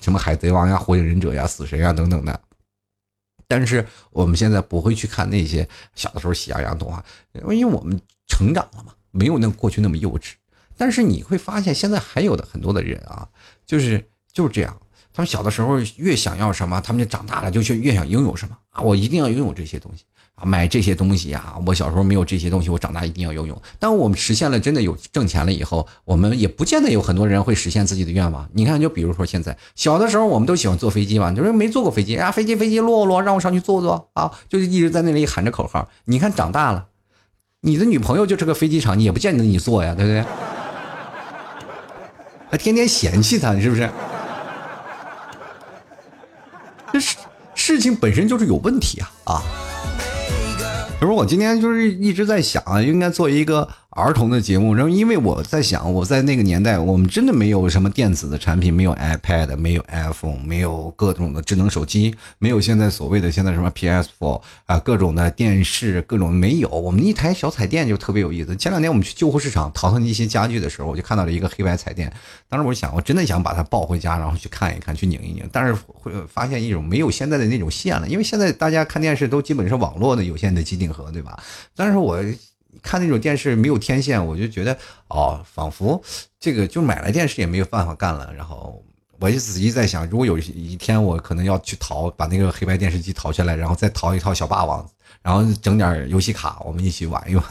[0.01, 2.39] 什么海贼王呀、火影忍者呀、死神呀等等的。
[3.47, 10.33] 但是我们现在不会去看那些小的时候喜羊羊动画，因为我们成长了嘛，没有那过去那么幼稚。
[10.77, 13.27] 但是你会发现，现在还有的很多的人啊，
[13.65, 14.79] 就是就是这样，
[15.19, 20.45] 他们小的时候越想要什么，他们就长大了就去越想拥有什么啊，我一定要拥有这些东西啊。
[20.45, 23.61] 买这些东西呀，我小时候没有这些东西，我长大一定要拥有。
[23.79, 28.47] 当我们实现了真的有挣钱了以后，我们也不见得有很多人会实现自己的愿望。
[28.53, 35.89] 你看，就比如说现在小的时候，我们都喜欢坐飞机嘛，就是没坐过飞机啊，飞机飞机落落，让我上去坐坐啊，就是一直在那里喊着口号。
[36.05, 36.85] 你看长大了，
[37.59, 40.23] 你的女朋友就是个飞机场，你也不见得你坐呀，对不对？
[42.49, 43.89] 还天天嫌弃他，是不是？
[46.91, 47.17] 这事
[47.55, 49.41] 事情本身就是有问题啊啊！
[50.99, 53.67] 比如我今天就是一直在想，应该做一个。
[53.99, 66.69] 儿童的节目，然后因为我在想，我在那个年代，我们真的没有什么电子的产品，没有 iPad，没有 iPhone，没有各种的智能手机，没有现在所谓的现在什么 PS4 啊，各种的电视，各种没有。
[66.69, 68.55] 我们一台小彩电就特别有意思。
[68.55, 72.11] 前两天我们去旧货市场淘淘一些家具的时候，我就看到了一个黑白彩电。
[72.47, 75.47] 当时我想，我真的想把它抱回家，然后去看一看，去拧一拧。
[75.51, 81.37] 但是会发现一种没有现在的那种线了，因为现在大家看电视都基本是网络的有线的机顶盒，对吧？
[81.75, 82.23] 但是我。
[82.81, 84.77] 看那种电视没有天线，我就觉得
[85.07, 86.01] 哦，仿佛
[86.39, 88.33] 这个就买了电视也没有办法干了。
[88.35, 88.83] 然后
[89.19, 94.87] 我就仔细在想，如果有一天我可能要去淘，把那个黑白电视机淘下来，然后再淘一套小霸王，
[95.21, 97.43] 然后整点游戏卡，我们一起玩一玩。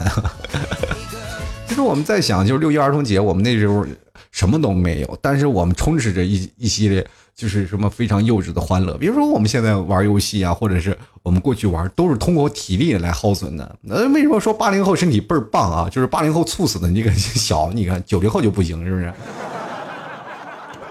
[1.67, 3.85] 其实我们在想，就是六一儿童节，我们那时候
[4.31, 7.07] 什么都没有，但是我们充斥着一一系列
[7.39, 8.97] 就是什么非常幼稚的欢乐。
[8.97, 13.77] 比如说我们现在玩游戏啊，或者是我们过去玩，都是通过体力来耗损的。
[13.81, 15.89] 那为什么说八零后身体倍儿棒啊？
[15.89, 19.13] 就是八零后猝死的那个小，你看九零后就不行，是不是？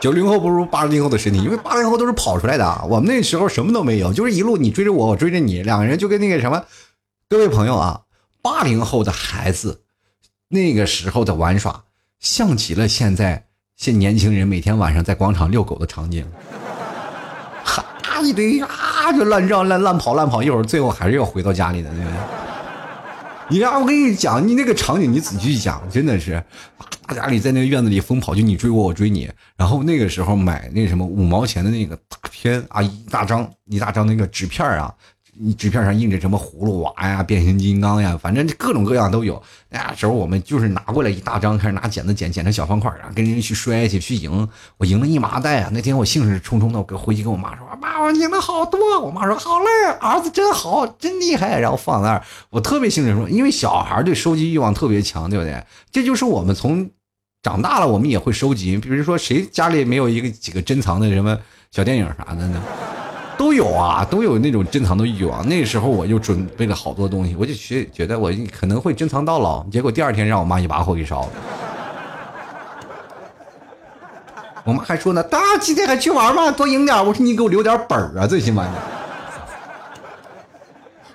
[0.01, 2.87] 九零后不如八零后的身体，因为八零后都是跑出来的。
[2.89, 6.65] 我们那时候什么都没有，就是一路你追着我，我追着你，两个人就跟那个什么。
[7.29, 8.01] 各位朋友啊，
[8.41, 9.83] 八零后的孩子，
[10.49, 11.85] 那个时候的玩耍，
[12.21, 13.48] 像极了现在
[13.79, 16.27] 现年轻人每天晚上在广场遛狗的场景。
[17.63, 22.19] 哈一堆啊，就乱绕、乱乱跑、乱跑，一会儿最后还是要回到家里的，对不对？
[23.51, 26.43] 你让我跟你讲，你那个场景你仔细想，真的是，
[27.07, 29.31] 大家里在那个院子里疯跑，就你追我，我追你。
[29.57, 34.93] 然后那个时候买那什么五毛钱的那个大片啊，一大张一大张那个纸片啊。
[35.41, 39.41] 你纸片上印着什么葫芦娃呀、变形金刚呀，反正各种各样都有。
[39.69, 44.49] 那时候我们就是拿过来一大张，开始拿剪子剪，剪成小方块，然后跟人去摔去去赢。
[44.77, 45.71] 我赢了一麻袋啊！
[45.73, 49.67] 那天我兴致冲冲的，我回去跟我妈说：“妈，我赢了好多。”我妈说：“好嘞，
[50.01, 55.63] 儿子真好，真厉害。”然后放那儿，我特别兴致说，因为小孩对收集欲望特别强，对不对？
[55.93, 56.91] 这就是我们从
[57.43, 58.77] 长大了，我们也会收集。
[58.77, 61.39] 比如说，谁家里没有一个几个珍藏的什么
[61.71, 62.63] 小电影啥的呢？
[63.39, 65.49] 都有啊，都有那种珍藏的欲望。
[65.49, 69.63] 那时候我就准备了好多东西，我就觉觉得我可能会珍藏到老。
[69.71, 71.29] 结果第二天让我妈一把火给烧了。
[74.65, 76.51] 我妈还说呢：“大今天还去玩吗？
[76.51, 78.73] 多赢点。”我说：“你给我留点本儿啊，最起码的。”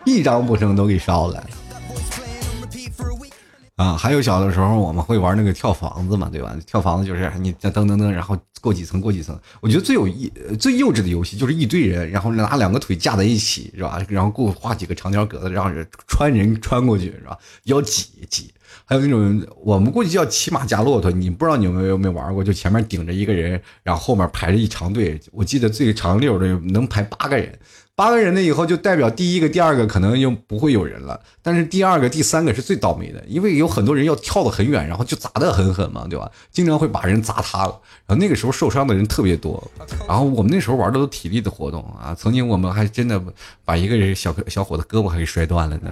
[0.06, 1.44] 一张不剩都给烧了。
[3.76, 6.56] 啊，还有小的时候我们会玩那个跳房子嘛，对吧？
[6.68, 9.38] 跳房子就是你噔噔噔，然后过几层过几层。
[9.62, 14.00] 我觉得最有意、最幼稚的游戏就是一堆人，然后拿两个腿架在一起，是吧？
[14.08, 17.36] 然后过画几个长条格子，让人穿人穿过去，是吧？
[17.64, 18.54] 要挤挤。
[18.86, 22.44] 还有那种我们过去叫骑马加骆驼，你不知道你有没有没玩过？
[22.44, 25.20] 就前面顶着一个人，然后后面排着一长队。
[25.32, 27.58] 我记得最长溜的能排八个人。
[27.96, 36.32] 八个人呢，以后就代表第一个、第二个可能又不会有人了，但是第二个、第三个是最倒霉的，因为有很多人要跳得很远，然后就砸得很狠嘛，对吧？
[36.52, 39.64] 经常会把人砸塌了，然后那个时候受伤的人特别多。
[40.08, 43.22] 然后我们那时候玩的都体力的活动啊，曾经我们还真的
[43.64, 45.92] 把一个人小小伙的胳膊还给摔断了呢。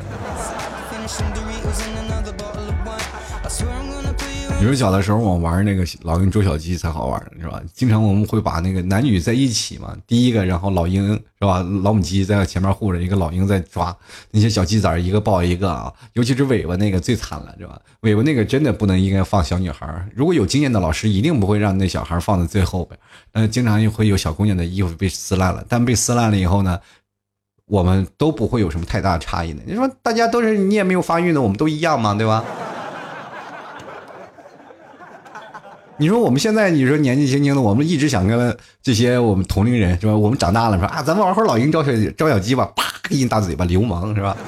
[4.62, 7.60] 你说小的时候我玩那个老鹰捉小鸡才好玩是吧？
[7.74, 11.65] 经常我们会把那个男女在一起嘛，第一个然后老鹰是吧？
[11.82, 13.95] 老母鸡在前面护着，一个老鹰在抓
[14.30, 15.91] 那些小鸡仔，一个抱一个啊。
[16.13, 17.82] 尤其是尾巴那个最惨了是吧？
[18.02, 23.00] 尾巴那个真的不能应该放小女孩，如果有经验的老师一定不会让那小孩放在最后边。
[23.32, 26.80] 呃，经常也会有小姑娘的衣服被撕烂了，但被撕烂了以后呢，
[27.65, 29.63] 我们都不会有什么太大的差异的。
[29.65, 32.45] 你说大家都是你也没有发育呢，我们都一样嘛，对吧？
[36.01, 40.15] 你说我们现在，你说年纪轻轻的，我们一直想跟这些我们同龄人是吧？
[40.15, 44.35] 我们长大了说啊，咱们玩会老鹰招小招小鸡吧，啪给你大嘴巴，流氓是吧？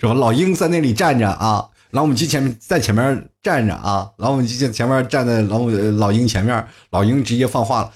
[0.00, 0.14] 是吧？
[0.14, 7.92] 老鹰在那里站着啊，老母鸡前面在前面站着啊，老母鸡在前面站在老母老鹰前面，老鹰直接放话了：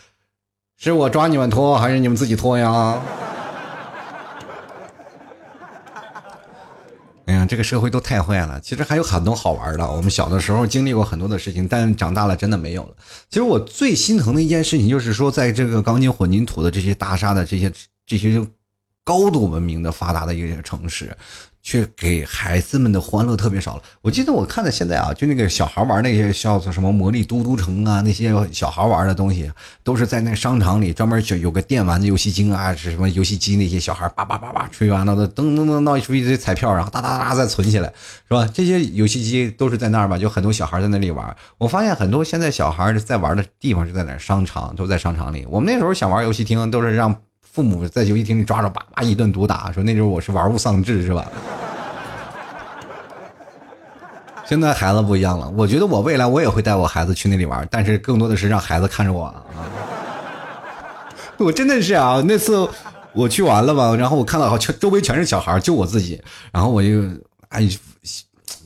[0.76, 3.00] 是我抓你们脱，还是你们自己脱呀？
[7.28, 8.58] 哎呀，这个社会都太坏了。
[8.58, 9.86] 其实还有很多好玩的。
[9.86, 12.96] 我们小的时候经历过很多的事情，但长大了真的没有了。
[13.28, 17.70] 其实我最心疼的一件事情，就是说，在这个钢筋混凝土的这些大厦的这些
[18.06, 18.42] 这些
[19.04, 21.14] 高度文明的发达的一个城市。
[21.68, 23.82] 却给孩子们的欢乐特别少了。
[24.00, 29.52] 我记得我看的现在啊，就那个小孩玩那些叫做什么魔力嘟嘟城啊，那些小孩玩的东西，
[29.84, 33.56] 都是在那个商场里专门有有个电玩的游戏机啊，是什么游戏机？
[33.56, 37.92] 那些小孩叭叭叭叭吹完了，都噔噔噔闹出一堆彩票，然后哒哒哒再存起来，
[38.26, 38.48] 是吧？
[38.54, 40.16] 这些游戏机都是在那儿吧？
[40.16, 41.36] 就很多小孩在那里玩。
[41.58, 44.16] 我发现很多现在小孩在玩的地方是在哪？
[44.16, 45.46] 商场都在商场里。
[45.50, 47.14] 我们那时候想玩游戏厅，都是让。
[47.52, 51.26] 父母在游戏厅里抓着，叭叭一顿毒打，说那时候我是玩物丧志，是吧？
[54.44, 59.44] 现在孩子不一样了，我觉得我未来我也会带我孩子去那里玩，但是更多的是让孩子看着我啊。
[61.38, 62.68] 我真的是啊，那次
[63.12, 67.02] 我去完了吧，然后我看到全周围全是小孩，就我自己，然后我就
[67.48, 67.68] 哎。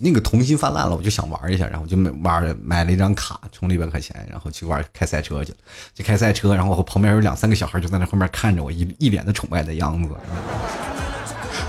[0.05, 5.59] 那个童心泛滥了，我就想玩一下，然后就买玩买了一张卡，充了一百块钱，然后去玩开赛车去了。
[5.95, 10.11] 就开赛车，然后我旁边有两三个小孩就在那后面看着我，一 一脸的崇拜的样子。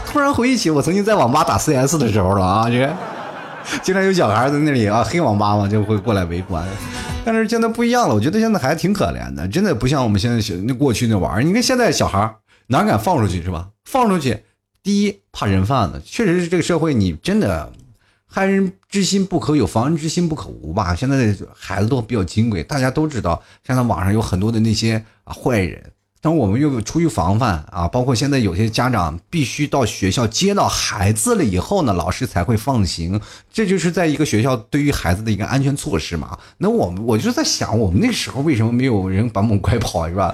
[0.07, 2.69] 突然回忆起我曾经在网吧打 CS 的时候了啊！
[2.69, 2.91] 这
[3.81, 6.65] 经常有小孩在那里啊，黑网吧嘛就会过来围观。
[7.25, 12.35] 但是现在不一样了，我觉得现在孩子挺可怜的，真的不像我们现在小那过去那玩你看现在小孩
[12.67, 13.69] 哪敢放出去是吧？
[13.85, 14.43] 放出去，
[14.81, 17.71] 第一怕人贩子，确实是这个社会你真的
[18.35, 20.95] 害人之心不可有，防人之心不可无吧？
[20.95, 25.91] 现在的孩子都比较金贵，大家都知道，现在网上有很多的那些啊坏人。
[26.19, 36.39] 但我们又出于防范啊，包括现在有些家长必须到学校接到孩子了以后呢，老师才会放行，这就是在一个学校对于孩子的一个安全措施嘛。
[36.57, 40.33] 那我们我就在想，我们那时候为什么没有人把我们拐跑是吧？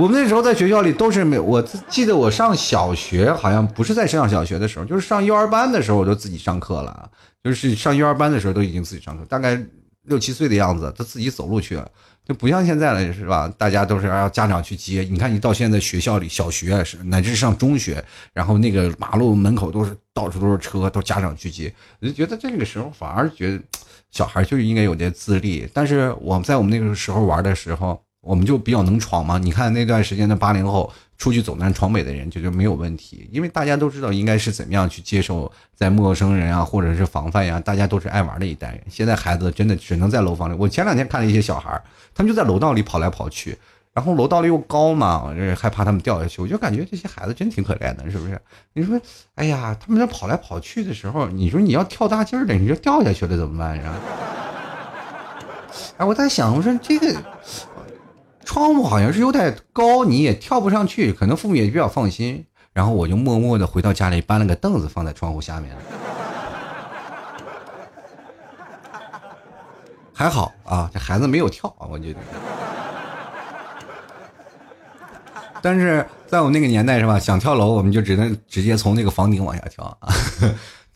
[0.00, 1.60] 我们那时候在学校里都是没，我
[1.90, 7.10] 记得我上小学好像不是在上小学的时候，就是上幼儿班的时候我就自己上课了，
[7.44, 9.62] 就是上幼儿班的时候都已经自己上课，大概
[10.04, 11.86] 六七岁的样子，他自己走路去了。
[12.24, 13.52] 就不像现在了，是吧？
[13.58, 15.02] 大家都是要家长去接。
[15.02, 21.70] 你看，你到现在学校里，小学是乃至上中学，然后那个马路门口都是到处都是车，都家长去接。
[22.00, 23.62] 我就觉得这个时候反而觉得
[24.10, 25.68] 小孩就应该有点自立。
[25.74, 29.38] 但是我们在我们那个时候玩的时候，我们就比较能闯嘛。
[29.38, 30.92] 你看那段时间的八零后。
[31.20, 38.80] 出去走南闯北的人就就没有问题，因为大家都知道应该是怎么样去接受在陌生人啊，或者是防范呀，大家都是爱玩的一代人。
[38.88, 40.56] 现在孩子真的只能在楼房里。
[40.58, 41.78] 我前两天看了一些小孩
[42.14, 43.54] 他们就在楼道里跑来跑去，
[43.92, 46.40] 然后楼道里又高嘛，我这害怕他们掉下去。
[46.40, 48.40] 我就感觉这些孩子真挺可怜的，是不是？
[48.72, 48.98] 你说，
[49.34, 53.92] 哎呀，他们在跑来跑去的时候，你说你要跳大劲儿的，你说掉下去了怎么办呀？
[55.98, 57.14] 哎，我在想，我说这个。
[58.50, 62.44] 窗户好像是有点高，你也跳不上去，可能父母也比较放心。
[62.72, 65.70] 然后我就默默的回到家里，搬了个凳子放在窗户下面。
[70.12, 72.18] 还好啊，这孩子没有跳啊，我觉得。
[75.62, 80.12] 但是在我们那个年代是吧，想跳楼我们就只能直接从那个房顶往下跳啊。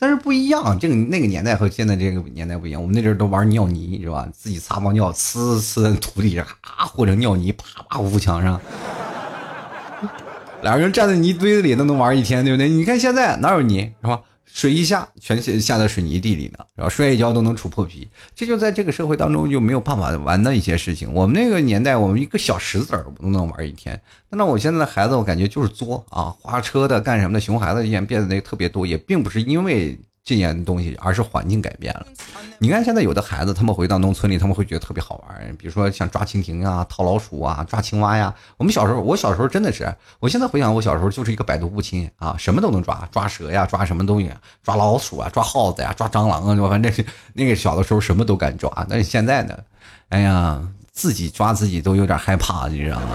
[0.05, 2.79] 但是不一样，这个那个年代和现在这个年代不一样。
[2.79, 4.29] 我们那阵都玩尿泥，是吧？
[4.31, 8.61] 自己撒泡尿，呲呲在土地上，啊，或者尿泥，啪啪糊墙上。
[10.61, 12.69] 两个人站在泥堆子里都能玩一天，对不对？
[12.69, 14.21] 你看现在哪有泥，是吧？
[14.55, 18.07] 水一下，全下下在水泥地里呢，然后摔一跤都能杵破皮。
[18.33, 21.13] 这就在这个社会当中就没有办法玩的一些事情。
[21.13, 24.01] 我们那个年代，我们一个小石子儿都能玩一天。
[24.29, 29.99] 那我现在的孩子，我感觉就是作啊，花车的干什么的，熊孩子也变得特别多，也并不是因为。
[30.25, 32.05] 禁言的东西，而是环境改变了。
[32.57, 35.55] 你看，现在有的孩子，他们回到农村里，他们会觉得特别好玩。
[35.55, 38.33] 比如说像抓蜻蜓啊、套老鼠啊、抓青蛙呀。
[38.57, 44.31] 我们小时候，我小时候真的是，我现在回想，我小时候就是一个百毒不侵啊，什么都能抓，抓蛇呀，抓什么东西，
[44.63, 48.69] 抓老鼠啊，抓耗子呀，抓蟑螂啊，反正那个小的时候什么都敢抓。
[48.89, 49.55] 但是现在呢，
[50.09, 50.59] 哎呀，
[50.91, 53.07] 自己抓自己都有点害怕，你知道吗？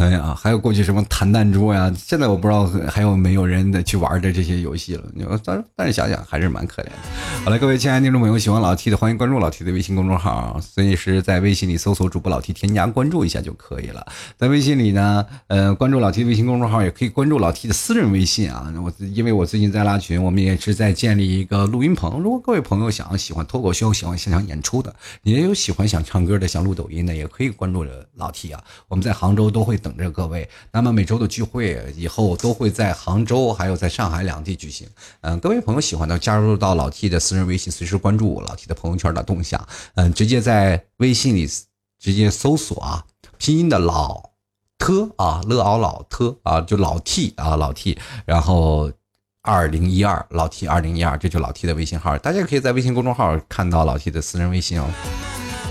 [0.00, 1.92] 哎呀，还有过去什么弹弹珠呀？
[1.94, 5.04] 现在我不知道还有没有人的去玩的这些游戏了。
[5.14, 6.92] 你说，但但是想想还是蛮可怜的。
[7.44, 14.06] 好了，各位亲爱的听众朋友，喜欢老 T 的，欢迎关注老 T 的微信公众号，随时在微信里搜索主播老 T，添加关注一下就可以了。
[14.38, 18.72] 在微信里呢，呃，关注老 T 微信公众号，也可以关注老 T 的私人微信啊。
[18.82, 22.18] 我因为我最近在拉群，我们也是在建立一个录音棚。
[22.20, 27.84] 如果各位朋友想要喜欢脱口秀，喜欢现场演出的，也有喜欢想唱歌的，想录抖音的，也可以关注
[28.14, 28.64] 老 T 啊。
[28.88, 29.89] 我们在杭州都会等。
[29.90, 34.88] 等着各位，那么每周的聚会以后都会在杭州还有在上海两地举行。
[35.22, 39.66] 嗯，各位朋友喜欢的加入到老 T 的私人微信，随时关注我老 T 的朋友圈的动向。
[39.94, 41.48] 嗯，直接在微信里
[41.98, 43.04] 直接搜索啊，
[43.36, 44.30] 拼音的老
[44.78, 48.92] 特啊，乐奥老特啊，就老 T 啊，老 T，然后
[49.42, 54.86] 二零一二老 T 二零一二，这就老 T 的微信号，大家可以在微信公众号看到老 T 的私人微信哦。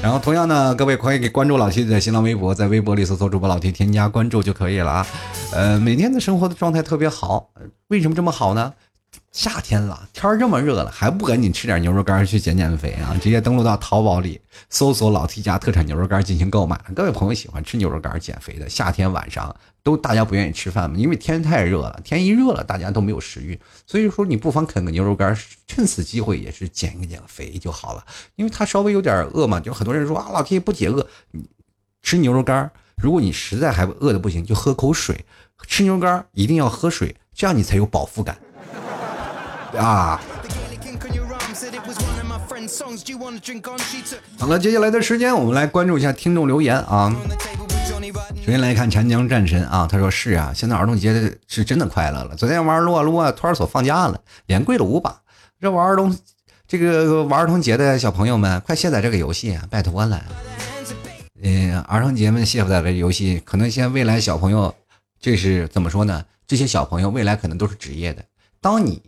[0.02, 5.08] 然后同样呢，各位可以给关注老 T 的新浪微博，在微博里搜索主播老 T，添加关注就可以了啊。
[5.52, 7.50] 呃，每天的生活的状态特别好，
[7.90, 8.74] 为什么这么好呢？
[9.32, 13.16] 夏天了，天儿这么热了，还不赶紧吃点牛肉干去减减肥啊？
[13.22, 16.80] 直接登录到淘宝里搜索老 T 家特产牛肉干进行购买。
[16.96, 28.04] 各位朋友喜欢吃牛肉干减肥的，夏天晚上都大家不愿意吃饭嘛，因为天太热了，天一热了大家都没有食欲，所以说你不妨啃个牛肉干，趁此机会也是减一减肥就好了。
[28.36, 31.48] 因为他稍微有点饿嘛，就很多人说啊，老 T 不解饿，你
[32.02, 32.72] 吃牛肉干。
[32.98, 35.24] 如果你实在还饿的不行，就喝口水。
[35.68, 38.38] 吃牛肉干一定要喝水，这样你才有饱腹感。
[39.78, 40.20] 啊！
[44.38, 47.14] 好了，接下来的时间我们来关注一下听众留言啊。
[48.38, 52.36] 首先来看长江战神啊，他说是啊，现在儿童节是真的快乐了。
[52.36, 55.22] 昨天玩撸啊撸啊，托儿所放假了，连跪了五把。
[55.60, 56.18] 这玩儿童
[56.68, 60.22] 这个玩儿童节的小朋友们，快卸载这个游戏啊，拜托了。
[61.42, 64.74] 嗯，儿童节们卸载这游戏，可能现在未来小朋友
[65.20, 66.24] 这是怎么说呢？
[66.48, 68.24] 这些小朋友未来可能都是职业的。
[68.62, 69.02] 当你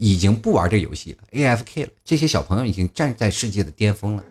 [0.00, 4.24] 已经不玩这游戏了，AFK 了，这些小朋友已经站在世界的巅峰了，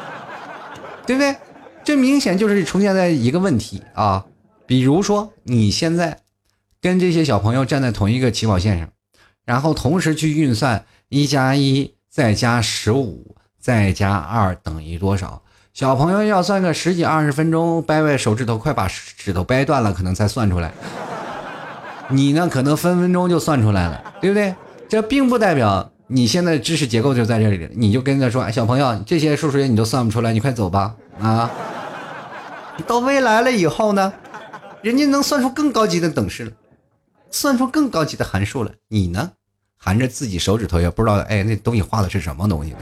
[1.06, 1.34] 对不对？
[1.82, 4.26] 这明显就是出现在一个问题啊，
[4.66, 6.18] 比如说你现在
[6.82, 8.90] 跟这些小朋友站在同一个起跑线上，
[9.46, 20.70] 然后同时去运算一加一再加十五再加二等于多少，小朋友要算个十几二十分钟，掰掰手指头，快把指头掰断了，可能才算出来。
[22.10, 24.54] 你呢，可能分分钟就算出来了，对不对？
[24.88, 31.50] 这并不代表你现在知识结构就在这里了，你就跟他说：“哎小朋友，这些数学你都算不出来，你快走吧！”啊，
[32.86, 34.12] 到未来了以后呢，
[34.82, 36.52] 人家能算出更高级的等式了，
[37.30, 39.32] 算出更高级的函数了，你呢，
[39.76, 42.78] 含着自己手指头也不知道，哎，那东西画的是什么东西呢？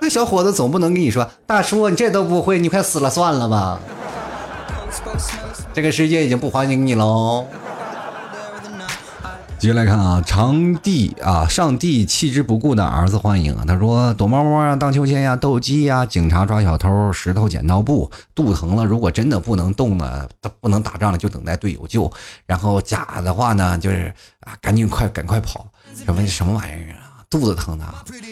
[0.00, 3.78] 那小伙子总不能跟你说：“大叔，你这都不会，你快死了算了吧。”
[5.74, 7.46] 这个世界已经不欢迎你喽。
[9.58, 13.64] 接下来看啊，长帝啊，上帝弃之不顾的儿子欢迎啊。
[13.66, 20.28] 他说：躲猫猫啊，荡秋千呀，斗鸡呀，警察抓小偷，石头剪刀布，肚子疼了，如果真的不能动了，
[20.60, 22.08] 不能打仗了，就等待队友救。
[22.46, 25.66] 然后假的话呢，就是啊，赶紧快，赶快跑。
[25.92, 27.24] 什么什么玩意儿啊？
[27.28, 27.84] 肚子疼的，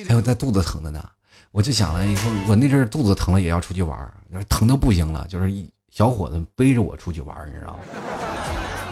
[0.06, 1.04] 还有在肚子疼的呢。
[1.50, 3.98] 我就想了以后，我那阵肚子疼了也要出去玩，
[4.48, 5.68] 疼的不行了，就是一。
[5.90, 7.78] 小伙子背着我出去玩，你知道吗？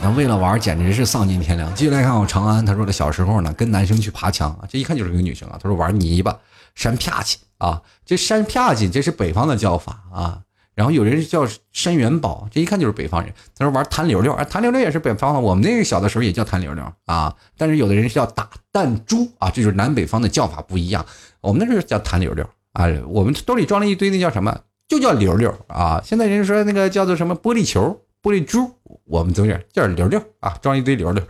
[0.04, 1.74] 那为了玩，简直是丧尽天良。
[1.74, 5.58] 继续来看我长安，他说的小时候呢，跟男生去爬墙，这一看就是个女生啊。
[5.58, 6.38] 他说玩泥巴、
[6.74, 10.40] 山啪叽啊，这山啪叽这是北方的叫法啊。
[10.74, 13.32] 然后有人叫山元宝，这一看就是北方人。
[13.56, 15.40] 他说玩弹溜溜，啊，弹溜溜也是北方的。
[15.40, 21.06] 我们那个小的时候也叫弹溜溜啊，但是有的人是叫打弹珠啊，这就是南北方的叫法不一样。
[21.40, 24.54] 我们那时候叫弹溜溜啊，我们兜里装了一堆那叫什么？
[24.86, 25.98] 就叫溜溜啊！
[26.04, 28.70] 现在人说那个叫做什么玻璃球、玻璃珠，
[29.04, 31.22] 我们都是叫溜溜啊，装一堆溜溜。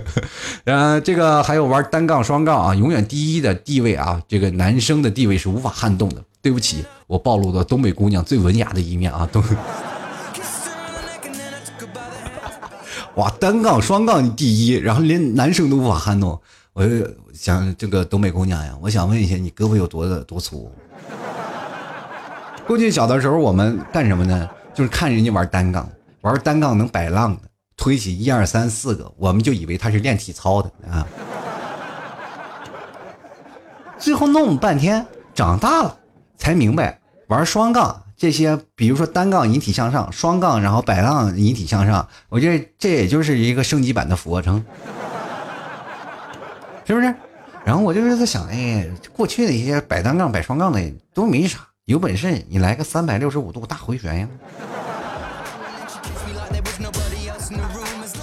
[0.64, 6.22] 呃，这个还有玩单杠、双杠啊，永远第一的地位啊，这个男生的地位是无法撼动的。
[6.42, 9.26] 对不起，我暴露了东北姑娘最文雅的一面啊！
[9.32, 9.42] 东，
[13.16, 16.38] 哇，单杠、双杠第一，然后连男生都无法撼动。
[16.74, 16.90] 我就
[17.32, 20.70] 想这个东北姑娘呀，我想问一下，你胳膊有多的多粗？
[22.66, 24.46] 过去小的时候，我们干什么呢？
[24.74, 25.88] 就是看人家玩单杠，
[26.26, 27.42] 玩单杠能摆浪的，
[27.76, 31.06] 推起一二三四个，我们就以为他是练体操的啊。
[33.96, 35.96] 最后弄半天，长大了
[36.36, 36.98] 才明白，
[37.28, 44.64] 玩双杠这些，比如说单杠引体向上，双杠然后摆浪引体向上，我觉得这也就是一个升级版的俯卧撑，
[46.84, 47.14] 是不是？
[47.64, 51.60] 然后我就是在想，哎，过去的一些摆单杠、摆双杠的都没啥。
[51.84, 54.28] 有本事你来个三百六十五度大回旋呀！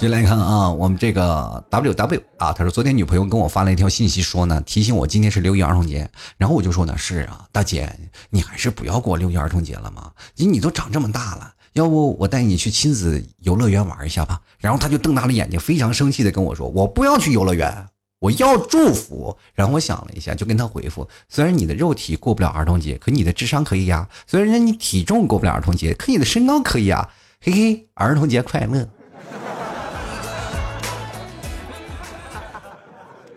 [0.00, 7.90] 进来看啊，我们这个 W W 啊，他说昨天女朋友跟我发了一条信息，说呢提醒我今天是六一儿童节，然后我就说呢是啊，大姐
[8.28, 14.40] 你还是不要过六一儿童节了嘛，你你都长这么大了，要不我带你去亲子游乐园玩一下吧？
[14.58, 17.86] 然后他就瞪大了眼睛，非常生气的跟我说，我不要去游乐园。
[18.20, 27.10] 我要祝福，然后我想了一下，就跟他回复：虽然你的肉体过不了儿童节，可你的智商可以呀；虽然你体重过不了儿童节，可你的身高可以啊。
[27.46, 28.88] 嘿嘿，儿童节快乐！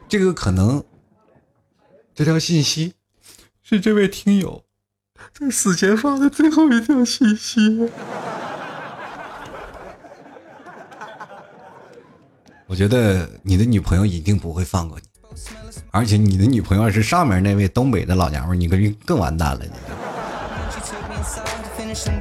[0.07, 0.81] 这个可能，
[2.15, 2.93] 这条信息
[3.61, 4.63] 是这位听友
[5.37, 7.89] 在死前发的最后一条信息。
[12.65, 15.05] 我觉得你的女朋友一定不会放过你，
[15.91, 19.65] 而且你的女朋友是上面那位东北的老娘们，你可更完蛋了。
[19.65, 19.71] 你。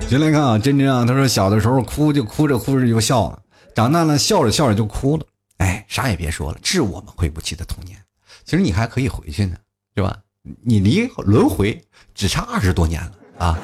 [0.08, 3.38] 进来看啊，真真啊，他说小的时候哭就哭着哭着就笑了，
[3.74, 5.24] 长大了笑着笑着就哭了。
[5.58, 7.98] 哎，啥也别说了，致我们回不去的童年。
[8.44, 9.56] 其实你还可以回去呢，
[9.94, 10.16] 是吧？
[10.62, 11.82] 你离轮回
[12.14, 13.12] 只差二十多年了
[13.46, 13.58] 啊。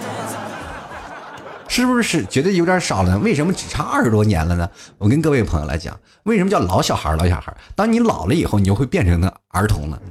[1.68, 3.18] 是不是觉得有点少了？
[3.20, 4.68] 为什么只差二十多年了呢？
[4.98, 7.16] 我跟各位朋友来讲，为什么叫老小孩？
[7.16, 10.02] 老小孩，当你老了以后，你就会变成那儿童了。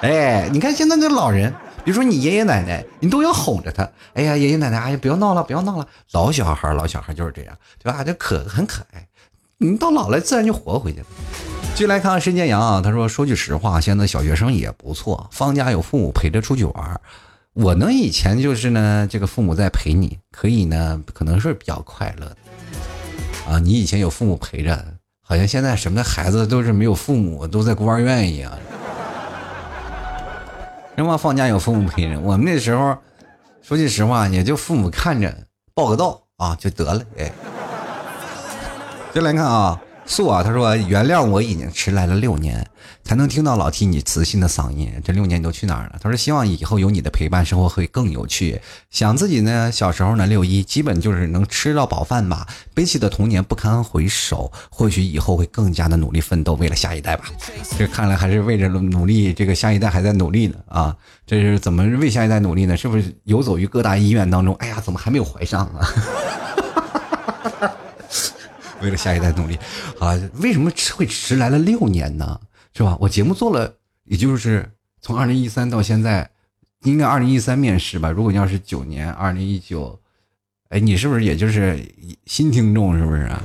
[0.00, 1.52] 哎，你看现在这老人，
[1.84, 3.88] 比如说你爷爷奶奶，你都要哄着他。
[4.14, 5.86] 哎呀，爷爷奶奶，哎呀，不要闹了，不要闹了。
[6.12, 8.02] 老小孩，老小孩就是这样，对吧？
[8.02, 9.06] 就可很可爱。
[9.58, 11.06] 你到老了，自然就活回去了。
[11.74, 17.00] 进来看申建阳啊，他说：“说句实话，现在小学生也不错，放假有父母陪着出去玩。”
[17.52, 22.36] 我呢，以前就是呢，这个父母在陪你，可以呢，可能是比较快乐的
[23.48, 23.58] 啊。
[23.58, 24.84] 你以前有父母陪着，
[25.20, 28.52] 好像现在什么孩子都是没有父母，都在孤儿院一样。
[30.96, 32.18] 什么放假有父母陪着？
[32.22, 32.96] 我们那时候，
[33.62, 35.34] 说句实话，也就父母看着
[35.74, 37.32] 报个到啊就得了，哎。
[39.12, 39.80] 就来看啊。
[40.06, 42.64] 素啊，他说：“原谅我已经迟来了六年，
[43.04, 44.92] 才能听到老 T 你磁性的嗓音。
[45.02, 48.60] 这六年你都去哪儿了？”他说：“希望以后有你的陪伴，生活会更有趣。
[48.90, 52.46] 想自己呢，小时候呢，六一基本就是能吃到饱饭吧。
[52.74, 57.24] 悲戚的童年不堪回首，或许以后会更加的努力奋斗，为了下一代吧。
[57.78, 60.94] 这看来还是为着努力，这个下一代还在努力呢啊！
[61.26, 62.76] 这是怎么为下一代努力呢？
[62.76, 64.54] 是不是游走于各大医院当中？
[64.56, 65.80] 哎呀，怎么还没有怀上啊？”
[67.44, 67.74] 哈哈哈
[68.84, 69.58] 为了下一代努力，
[69.98, 72.38] 啊，为什么会迟来了六年呢？
[72.76, 72.96] 是吧？
[73.00, 73.74] 我节目做了，
[74.04, 74.70] 也就是
[75.00, 76.30] 从二零一三到现在，
[76.82, 78.10] 应该二零一三面试吧。
[78.10, 79.98] 如果你要是九年，二零一九，
[80.68, 81.80] 哎，你是不是也就是
[82.26, 82.98] 新听众？
[82.98, 83.42] 是不是啊？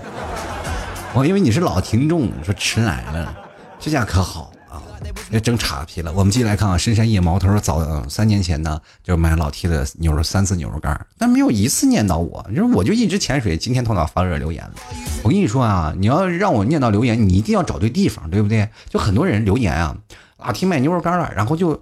[1.15, 3.37] 我因为你是老听众，说迟来了，
[3.79, 4.51] 这下可好。
[5.29, 6.11] 那真岔皮了。
[6.13, 13.57] 我们继续来看啊，深山夜毛头早三年前呢，就买老 T 的牛肉三次牛肉干，但没有一次念叨我，就是我就一直潜水。
[13.57, 14.73] 今天头脑发热留言了。
[15.23, 18.69] 我跟你说啊，你要让我念叨留言，你一定要找对地方，对不对？
[18.89, 19.95] 就很多人留言啊，
[20.37, 21.81] 老 T 买牛肉干了，然后就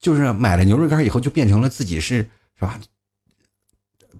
[0.00, 2.78] 就是买了牛肉干以后，就变成了自己是是吧？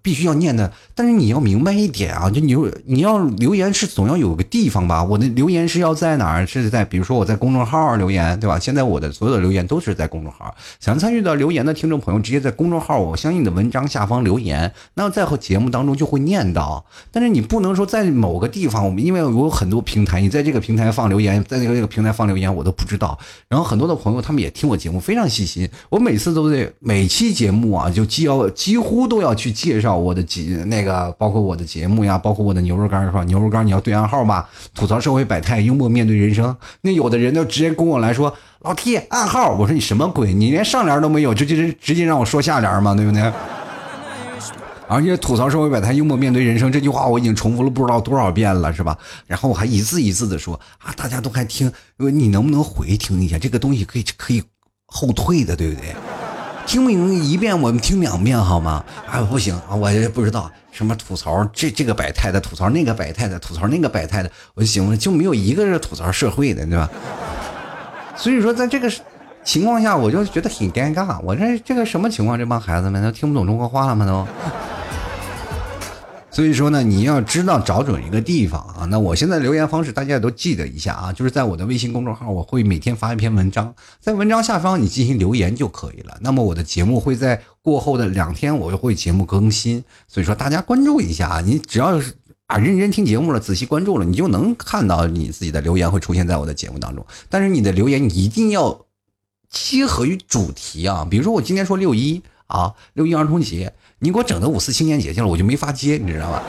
[0.04, 5.02] 必须要念的，但是你要明白一点啊，就你你要留言是总要有个地方吧？
[5.02, 6.46] 我的留言是要在哪儿？
[6.46, 8.58] 是在比如说我在公众号留言，对吧？
[8.58, 10.54] 现在我的所有的留言都是在公众号。
[10.78, 16.84] 想参与到留言的听众朋友，直接在公众号我相应的文章下方留言，那在和节目当中就会念到。
[17.10, 23.18] 但是你不能说在某个地方，我们因为我有很多平台，你在这个平台放留言，在那个这个平台放留言，我都不知道。
[23.48, 25.66] 然后很多的朋友他们也听我节目，非常细心。
[25.88, 29.93] 我每次都得每期节目啊，就既要几乎都要去介绍。
[29.96, 33.24] 我的节那个包括我的节目呀，包括我的牛肉干是吧？
[33.24, 34.48] 牛肉干你要对暗号吧？
[34.74, 36.56] 吐槽社会百态，幽默面对人生。
[36.82, 40.32] 那有的人就直接跟我来说：“老 T 暗号。”我说：“你什么鬼？
[40.32, 43.32] 你连上联都没有，就直接直接让我说下联嘛，对不对？”
[44.86, 48.96] 而且吐槽社会百态，幽默面对人生这句话我已经重复了不知道多少遍了，是吧？
[49.26, 53.38] 然后我还一字一字的说啊，大家都还听，你能不能回听一下？
[53.38, 54.42] 这个东西可以可以
[54.86, 55.94] 后退的，对不对？
[56.66, 58.84] 听不明一遍，我们听两遍好吗？
[59.06, 66.88] 啊，不行啊，我也不知道什么吐槽这这个百态的吐槽那个百态的吐槽那个百态的，我就行了，就没有一个是吐槽社会的，对吧？
[68.16, 68.90] 所以说，在这个
[69.44, 71.20] 情况下，我就觉得很尴尬。
[71.20, 72.38] 我这这个什么情况？
[72.38, 74.06] 这帮孩子们都听不懂中国话了吗？
[74.06, 74.26] 都？
[76.34, 78.84] 所以说呢，你要知道找准一个地方啊。
[78.90, 86.18] 那我现在留言方式大家也都记得一下啊，就是在我的微信公众号，我会每天发一篇文章，在文章下方你进行留言就可以了。
[86.20, 91.40] 那么我的节目会在过后的两天我就会节目更新，所以说大家关注一下啊。
[91.40, 92.12] 你只要是
[92.48, 97.06] 啊认真听节目了，仔细关注了，你就能看到你自己的留言会出现在我的节目当中。
[97.28, 98.86] 但是你的留言你一定要
[99.50, 103.72] 切合于主题啊，比如说我今天说六一啊，六一儿童节。
[103.98, 106.42] 你给我整的五四青年节去了，我就没法接，你知道吧？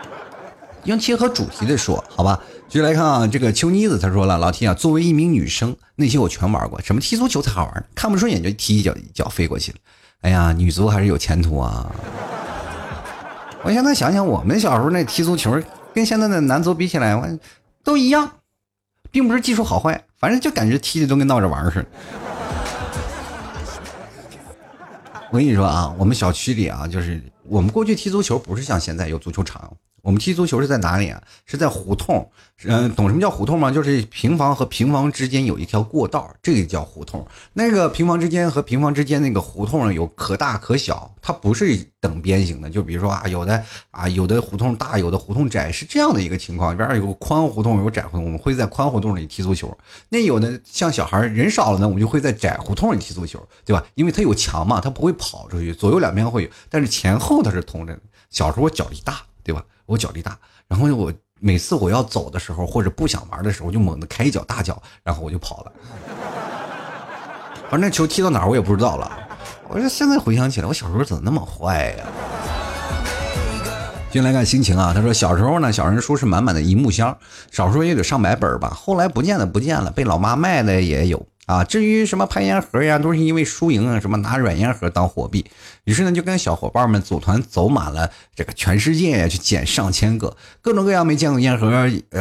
[0.84, 2.40] 要切合主题的说，好吧？
[2.68, 9.78] 继续来看啊，这个秋妮子她说了，老天啊，作为一名女生，那些我全玩过，什么踢足球才好玩，看不顺眼就踢一脚，一脚飞过去了。
[10.22, 11.90] 哎呀，女足还是有前途啊！
[13.62, 15.60] 我现在想想，我们小时候那踢足球，
[15.92, 17.28] 跟现在的男足比起来，我
[17.84, 18.30] 都一样，
[19.10, 21.86] 并不是技术好坏，反正就感觉踢的都跟闹着玩似的。
[25.30, 29.72] 我跟你说啊，我们小区里啊，就是我们过去踢足球，不是像现在有足球场。
[30.02, 31.22] 我们踢足球是在哪里啊？
[31.46, 32.30] 是在胡同。
[32.64, 33.70] 嗯，懂什么叫胡同吗？
[33.70, 37.26] 就是平房和平房之间有一条过道，这个叫胡同。
[37.54, 42.68] 那个平房之间和平房之间那个胡同有可大可小，它不是等边形的。
[42.68, 46.72] 就比如说啊，有的啊，有的胡同大，有的胡同窄，是这样的一个情况。
[46.72, 49.74] 里边上有宽胡同，有窄胡同，我们会在宽胡同里踢足球。
[50.10, 53.82] 那有的像小孩人少了呢，我们就会在窄胡同里踢足球，对吧？
[53.94, 58.00] 因为它有墙嘛，它不会跑出去，左右两边会有，但是前后它是通着的。
[58.28, 59.64] 小时候我脚力大，对吧？
[59.90, 60.38] 我脚力大，
[60.68, 61.12] 然后我。
[61.42, 65.72] 每次我要走的时候，或者不想玩的时候，就猛地开一脚大脚，然后我就跑了。
[67.70, 69.10] 反正球踢到哪儿我也不知道了。
[69.66, 72.04] 我说现在回想起来，我小时候怎么那么坏呀？
[74.10, 77.16] 进来看心情啊，他说小时候呢，小人书是满满的一木箱，
[77.50, 78.68] 少说也得上百本吧。
[78.68, 81.26] 后来不见了不见了，被老妈卖的也有。
[81.46, 85.50] 啊，至于什么拍烟盒呀，都是因为输赢啊，什么拿软烟盒当货币。
[85.90, 91.68] 于是呢，就跟小伙伴们组团走满了这个全世界呀，去捡上千个各种各样没见过烟盒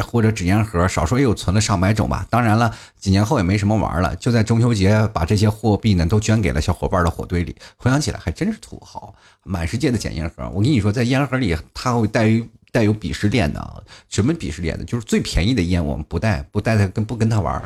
[0.08, 2.26] 或者纸烟盒，少说也有存了上百种吧。
[2.32, 7.56] 当然了，几年后也没什么玩了，就在中秋节把这些货币呢都捐给了小伙伴的火堆里。
[7.78, 9.14] 回想起来还真是土豪，
[9.44, 10.50] 满世界的捡烟盒。
[10.52, 12.28] 我跟你说，在烟盒里它会带
[12.72, 14.84] 带有鄙视链的，什么鄙视链的？
[14.84, 17.62] 就是最便宜的烟我们不带，不带它跟不跟他玩。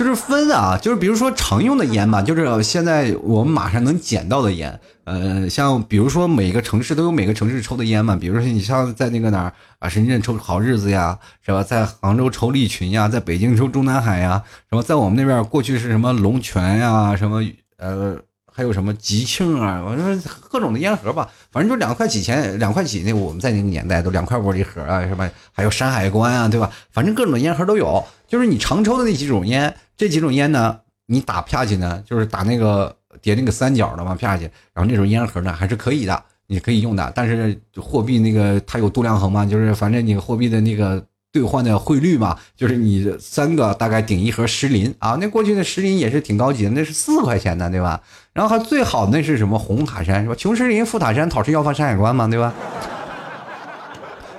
[0.00, 4.80] 就是分啊，就是比如说常用的烟嘛，就是现在我们马上能捡到的烟。
[5.04, 11.62] 呃，像比如说每个城市都有每个城市抽的烟嘛，比如说你像在那个哪儿啊，深圳抽好日子呀，是吧？
[11.62, 17.44] 在杭州抽利群呀，在北京抽中南海呀，什么在我们那边过去是什么龙泉呀，什么
[17.76, 18.16] 呃。
[18.60, 19.82] 还有什么吉庆啊？
[19.82, 20.14] 我说
[20.50, 26.70] 各种的烟盒吧，反正就两块几钱，两块几那我们在那个年代都两块五一盒啊，什么还有山海关啊，对吧？
[26.92, 28.04] 反正各种的烟盒都有。
[28.28, 34.42] 就是你常抽的那几种烟，这几种烟呢，你打啪去呢，就是打那个叠那个三角的嘛啪去，
[34.74, 37.10] 然后那种烟盒呢还是可以的，你可以用的。
[37.14, 41.02] 但是货币那个它有度量衡嘛，就是反正你货币的那个。
[41.32, 48.02] 兑换的汇率嘛，就是你三个大概顶一盒石林啊，那过去的石林也是挺高级的，那是四块钱的，对吧？
[48.40, 50.34] 然后还最好那是什么红塔山是吧？
[50.34, 52.54] 穷石林、富塔山、讨吃要饭山海关嘛，对吧？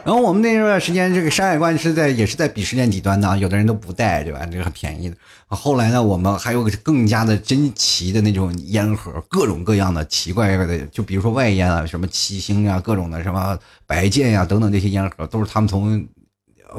[0.03, 4.43] 然后我们那段时间这个山海关是在也是在鄙视链底端的，有的人都不带，对吧？
[4.51, 5.15] 这个很便宜的。
[5.49, 16.03] 后来呢，我们还有更加的珍奇的那种烟盒，各种各样的奇怪的，就比如说外烟啊，什么七星啊，各种的什么白剑呀等等这些烟盒，都是他们从。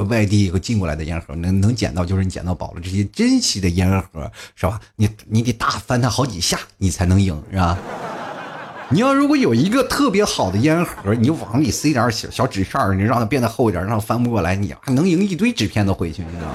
[0.09, 2.81] 外地有个进过来的烟盒，能能捡到就是你捡到宝了。
[2.83, 4.81] 这些珍稀的烟盒是吧？
[4.97, 7.79] 你你得大翻它好几下，你才能赢是吧？
[8.89, 16.55] 你要如果有一个特别好的烟盒，你就往里塞点小小纸片你让它变得厚一点，让它翻不过来，你还能赢一堆纸片子回去，你知道吗？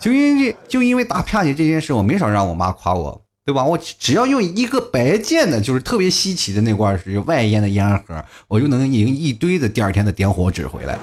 [0.00, 3.22] 就因为就因为打啪叽这件事，我没少让我妈夸我。
[3.44, 3.64] 对吧？
[3.64, 10.96] 我只要用一个白键的，就是特别稀奇的那罐是外烟的烟盒，我就能赢一堆的第二天的点火纸回来。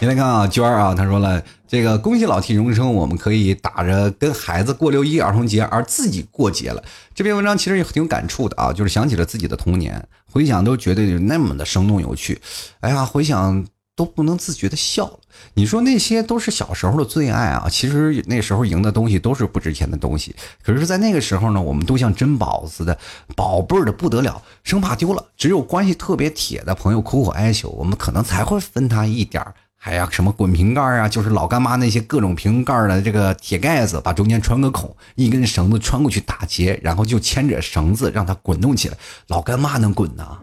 [0.00, 6.82] 你来看啊，娟儿啊，他说了，这个恭喜老 T 荣升，我们可以打着跟孩子过六一儿童节，而自己过节了。
[7.14, 12.40] 这篇文章其实也挺有感触的啊，就是想起了自己的童年，回想都觉得那么的生动有趣。
[12.80, 13.64] 哎呀，回想。
[13.98, 15.18] 都不能自觉的笑了。
[15.54, 20.36] 你说那些都是小时候的最爱啊，其实那时候赢的东西都是不值钱的东西。
[20.62, 22.96] 可是，在那个时候呢，我们都像珍宝似的，
[23.34, 25.24] 宝贝儿的不得了，生怕丢了。
[25.36, 29.52] 只有关系特别铁的朋友苦苦哀求，我们可能才会分他一点儿。
[29.80, 38.96] 还呀，什么滚瓶盖啊，就是老干妈那些各种瓶盖的这个铁盖子，把中间穿个孔，一根绳子穿过去打结，然后就牵着绳子让它滚动起来。
[39.28, 40.38] 老干妈能滚呐？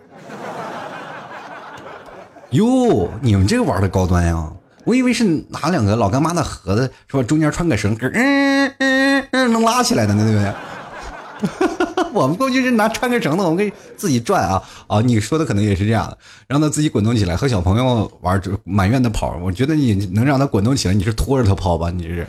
[2.56, 4.50] 哟，你们这个玩的高端呀！
[4.86, 7.24] 我以为是拿两个老干妈的盒子，是吧？
[7.24, 12.06] 中间穿个绳，嗯嗯嗯，能拉起来的呢，对不对？
[12.14, 15.02] 我们过去是拿穿个绳子，我们可以自己转啊啊！
[15.02, 19.38] 你说的可能也是这样的，让他自己滚动起来，和小朋友玩就满院的跑。
[19.44, 21.90] 我觉得你能让他滚动起来，你是拖着他跑吧？
[21.90, 22.28] 你这是。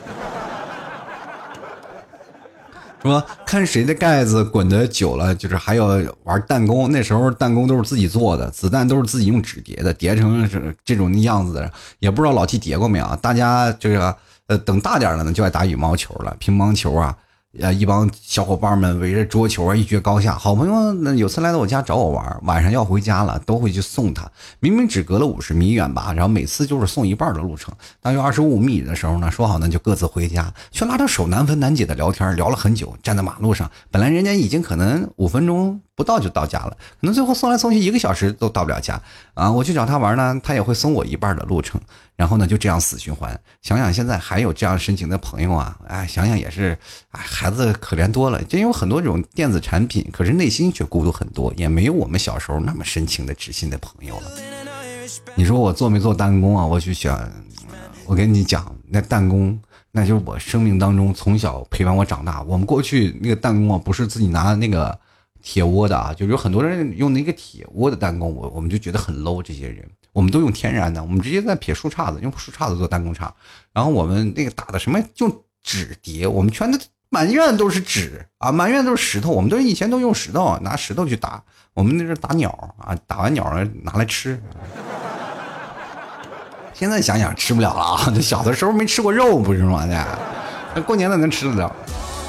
[3.02, 5.86] 说看谁的盖子滚得久了，就是还有
[6.24, 6.90] 玩弹弓。
[6.90, 11.70] 那时候弹弓都是自己做的，子弹都是自己用纸叠的，叠成是这种样子的。
[11.98, 13.16] 也不知道老 T 叠过没有？
[13.22, 14.16] 大家这个
[14.46, 17.16] 呃，等大点了呢，就爱打羽毛球了，乒乓球啊。
[17.60, 20.34] 呃，一帮小伙伴们围着桌球啊，一决高下。
[20.36, 24.30] 好朋友那有次来到我家找我玩，晚上要回家了，都会去送他。
[24.60, 27.74] 明明只隔了五十米远吧，然后每次就是送一半的路程。
[28.00, 32.96] 大约二十五米的时候呢，说好呢就各自回家，却拉着手难分难解的聊天，聊了很久。
[33.02, 35.80] 站在马路上，本来人家已经可能五分钟。
[35.96, 39.00] 不到就到家了，可能最后送来送去一个小时都到不了家
[39.32, 39.50] 啊！
[39.50, 41.80] 我去找他玩呢，他也会送我一半的路程，
[42.16, 43.40] 然后呢就这样死循环。
[43.62, 46.78] 想想现在还有这样深情的朋友啊，哎，想想也是，
[47.12, 48.44] 哎，孩子可怜多了。
[48.44, 54.30] 真有很多这种电子产品，可是内心却孤独很多，也没有我们小时候那么深情的知心的朋友了。
[55.34, 56.66] 你说我做没做弹弓啊？
[56.66, 57.18] 我去想，
[58.04, 59.58] 我跟你讲，那弹弓，
[59.92, 62.42] 那就是我生命当中从小陪伴我长大。
[62.42, 64.98] 我们过去那个弹弓啊，不是自己拿那个。
[65.46, 69.40] 铁窝的啊，就有很多人用那个铁窝的弹弓，我我们就觉得很 low。
[69.40, 73.32] 这些人，我们都用天然的，我们直接在撇树杈子，用树杈子做弹弓叉。
[73.72, 75.32] 然后我们那个打的什么用
[75.62, 76.76] 纸叠，我们全都
[77.10, 79.30] 满院都是纸啊，满院都是石头。
[79.30, 81.40] 我们都以前都用石头，拿石头去打。
[81.74, 83.44] 我们那是打鸟啊，打完鸟
[83.84, 84.42] 拿来吃。
[86.74, 89.86] 现在想想吃不了了啊，这小的时候没吃过肉不是吗？
[90.74, 91.72] 那过年了能吃得了。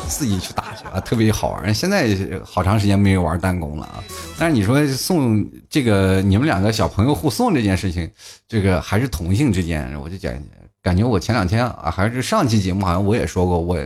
[0.07, 1.73] 自己去打啊，特别好玩。
[1.73, 2.07] 现在
[2.43, 4.03] 好长时间没有玩弹弓了啊。
[4.37, 8.09] 但是你说送这个你们两个小朋友互送这件事情，
[8.47, 10.33] 这个还是同性之间，我就讲
[10.81, 13.77] 感觉我前两天啊，还是上期节目好像我也说过，我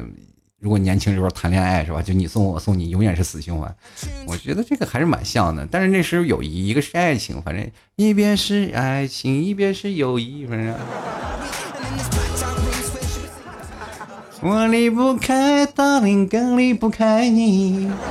[0.59, 3.75] 如果年轻时候谈恋爱是吧，就你送我送你，永远是死循环。
[4.27, 5.67] 我觉得这个还是蛮像的。
[5.71, 10.75] 但是那时候友谊，一个是爱情，反正一边是爱情，一边是友谊，反正。
[14.43, 17.91] 我离不开大林，更离不开你。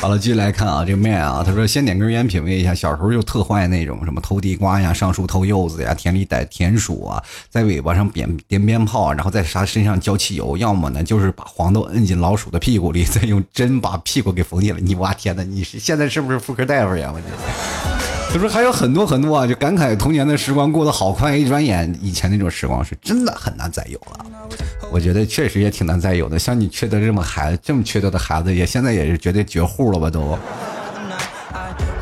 [0.00, 14.80] 好了，继续来看啊，这个麦啊，他说先点根烟品味一下，小时候就特坏那种什么偷地瓜呀、上树偷柚子呀、田里逮田鼠啊，在尾巴上点点 鞭炮，然后在啥身上浇汽油，要么呢就是把黄豆摁进老鼠的屁股里，再用针把屁股给缝起来。
[14.80, 17.12] 你哇天哪，你是现在是不是妇科大夫呀？
[17.12, 17.26] 我这，
[18.30, 24.26] 他说还有很多很多啊，就感慨童年的时光过得好快，一转眼以前那种时光是真的很难再有了。
[24.90, 30.38] 我觉得确实也挺难再有的，像你缺德这么孩子，这么缺德的孩子，也现在也是绝对绝户了吧都。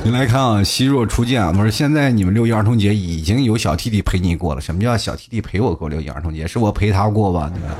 [0.03, 6.47] 你来看啊，希若初见啊，他说现在你们六一儿童节已经有小弟弟陪你过了，什么叫小弟弟陪我过六一儿童节？
[6.47, 7.51] 是我陪他过吧？
[7.55, 7.71] 对吧？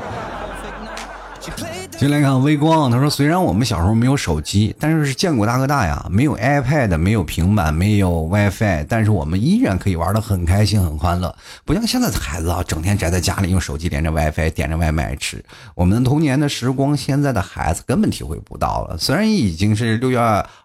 [1.99, 11.35] 进来看微光，他说：“虽然我们小时候没有手机，但是是见过大哥大呀，没有 iPad，没有平板，没有 WiFi，但是我们依然可以玩的很开心、很欢乐。
[11.65, 15.43] 不像现在的孩子啊，整天宅在家里，用手机连着 WiFi，点着外卖吃。
[15.75, 18.99] 我们童年的时光，现在的孩子根本体会不到了。
[18.99, 20.19] 虽然已经是六月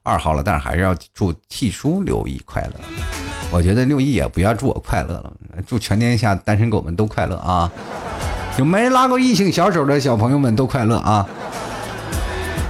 [0.04, 2.74] 二号了，但是还是要祝 T 叔六一快乐。
[3.52, 5.34] 我觉得六一也不要祝我快乐了，
[5.66, 7.72] 祝全天下单身狗们都快乐啊！”
[8.66, 11.28] 没拉过异性小手的小朋友们都快乐啊！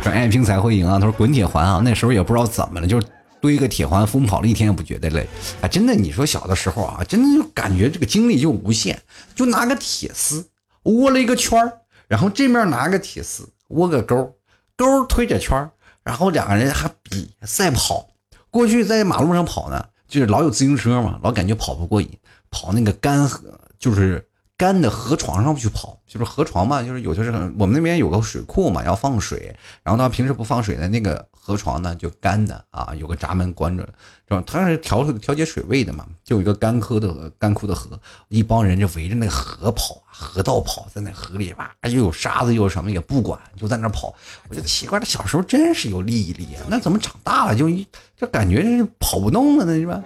[0.03, 0.97] 说爱拼才会赢啊！
[0.97, 1.81] 他说滚铁环啊！
[1.83, 3.07] 那时候也不知道怎么了，就是
[3.39, 5.27] 堆个铁环疯跑了一天也不觉得累
[5.61, 5.67] 啊！
[5.67, 8.99] 真的，你说小的时候啊，真的就感觉这个精力就无限，
[9.35, 10.47] 就拿个铁丝
[10.83, 11.71] 窝了一个圈
[12.07, 14.35] 然后这面拿个铁丝窝个钩，
[14.75, 15.69] 钩推着圈
[16.03, 18.07] 然后两个人还比赛跑。
[18.49, 22.09] 过去在马路上跑呢，就是老有自行车嘛，老感觉跑不过瘾，
[22.49, 24.27] 跑那个干河就是。
[24.61, 33.83] 干的河床上去跑，就是河床嘛，就是有些是我们那边有个水库嘛，要放水，然后呢平时不放水的那个河床呢就干的啊，有个闸门关着，
[34.29, 34.43] 是吧？
[34.45, 44.13] 它是调调节水位的嘛，就有一个干枯的干枯的河，一帮人就围着那个河跑，河道跑，在那河里吧，又有沙子又有什么也不管，就在那跑。
[44.47, 49.99] 我就奇怪，这小时候真是有毅力啊，那怎么长大了就一这感觉跑不动了呢，是吧？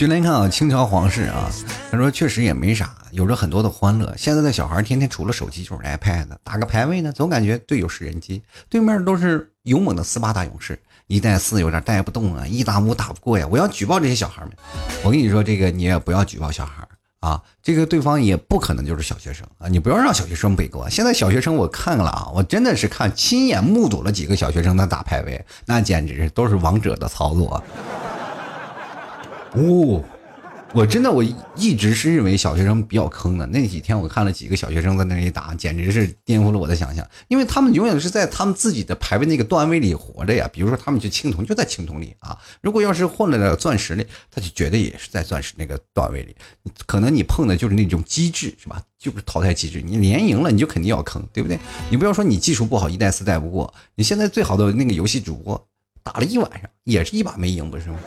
[0.00, 1.50] 就来看啊，清朝皇室啊，
[1.90, 4.14] 他说确实也没啥，有着很多的欢乐。
[4.16, 13.46] 现在的小孩天天除了手机就是 iPad，打个排位呢，总感觉队友是人机，对面都是勇猛的斯巴达勇士，一带四有点带不动啊，一打五打不过呀。
[13.50, 14.52] 我要举报这些小孩们，
[15.04, 16.82] 我跟你说，这个你也不要举报小孩
[17.20, 20.88] 啊，这个对方也不可能就是小学生啊，你不要让小学生背锅。
[20.88, 27.62] 现在小学生我看了啊，我真的是看亲眼目睹了几个小学生在打排位，那简直都是王者的操作。
[29.52, 30.04] 哦，
[30.72, 31.24] 我真的我
[31.56, 33.44] 一直是认为小学生比较坑的。
[33.46, 37.04] 那几天我看了几个小学生在那里打，简直是颠覆了我的想象。
[37.26, 40.48] 因为他们永远是在他们自己的排位那个段位里活着呀。
[40.52, 42.38] 比如说他们去青铜，就在青铜里啊。
[42.62, 46.36] 如果要是混了钻石里，他就绝对也是在钻石那个段位里。
[46.86, 48.80] 可能你碰的就是那种机制，是吧？
[48.96, 49.82] 就是淘汰机制。
[49.82, 51.58] 你连赢了，你就肯定要坑，对不对？
[51.90, 53.74] 你不要说你技术不好，一代四代不过。
[53.96, 55.66] 你现在最好的那个游戏主播，
[56.04, 57.98] 打了一晚上，也是一把没赢，不是吗？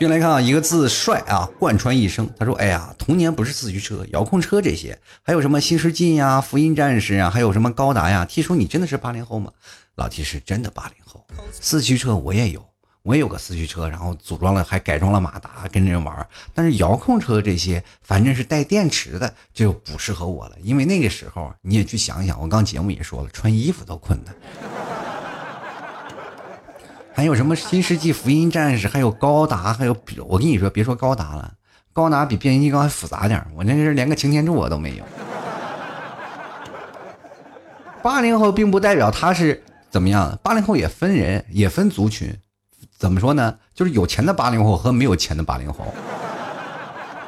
[0.00, 2.26] 进来看啊，一个字帅啊，贯穿一生。
[2.38, 8.24] 他说：“哎呀，童年不是四驱车、遥控车这些，还有什么新世纪呀、福音战士啊，还有什么高达呀。
[8.24, 9.52] ”T 叔，你真的是八零后吗？
[9.96, 11.26] 老 T 是真的八零后。
[11.52, 12.66] 四驱车我也有，
[13.02, 16.26] 我也有个四驱车，然后组装了，还改装了马达，跟人玩。
[16.54, 20.56] 但是遥控车这些，反正是带电池的，就不适合我了。
[20.62, 24.34] 因为那个时候你也去想想，我刚节目也说了，穿衣服都困难。
[27.20, 29.94] 还有什么新世纪福音战士，还有高达，还有
[30.26, 31.52] 我跟你说，别说高达了，
[31.92, 35.04] 高达比变形金刚还复杂点我那是连个擎天柱我都没有。
[38.02, 42.34] 八零后并不代表他是怎么样，八零后也分人，也分族群。
[42.96, 43.54] 怎么说呢？
[43.74, 45.92] 就是有钱的八零后和没有钱的八零后。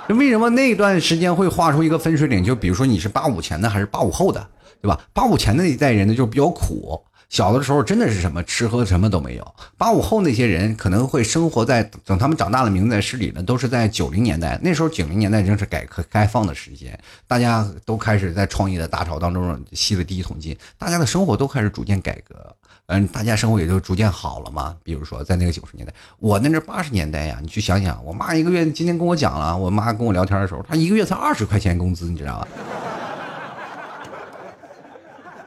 [0.08, 2.42] 就为什么那段时间会画出一个分水岭？
[2.42, 4.48] 就比如说你是八五前的还是八五后的，
[4.80, 4.98] 对吧？
[5.12, 6.98] 八五前的那一代人呢，就比较苦。
[7.32, 9.54] 小的时候真的是什么吃喝什么都没有。
[9.78, 14.60] 八五后那些人可能会生活在等他们长大了，名字在市里呢，都是在九零年代。
[14.62, 22.54] 那时候九零年代正是改革开放的时间，大家都开始在创业的大潮当中吸了第一桶金，大家的生活都开始逐渐改革，
[22.88, 24.76] 嗯，大家生活也就逐渐好了嘛。
[24.84, 32.48] 比如说在那个九十年代，我那是八十年代呀，你去想想，我妈一个月今天跟我讲了，我妈跟我聊天的时候，她一个月才二十块钱工资，你知道吧？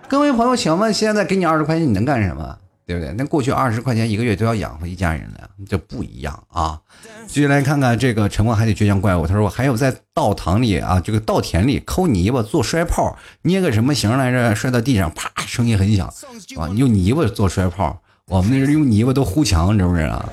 [0.07, 2.57] 各位朋友，请问现在给你二十块钱，你能干什么？
[2.85, 3.11] 对不对？
[3.17, 6.79] 那过去二十块钱一个月都要养活一家人了，这不一样啊！
[7.25, 14.53] 继续来看看这个陈光海底倔强怪物，他说我：“还有在稻塘里啊，这个稻田里抠泥巴做摔炮，捏个什么形来着？
[14.53, 16.07] 摔到地上，啪，声音很响
[16.59, 16.69] 啊！
[16.75, 20.23] 用泥巴做摔炮，我们那是用泥巴都糊墙，知不知道？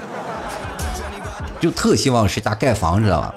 [1.59, 3.35] 就特希望谁家盖房，知道吧？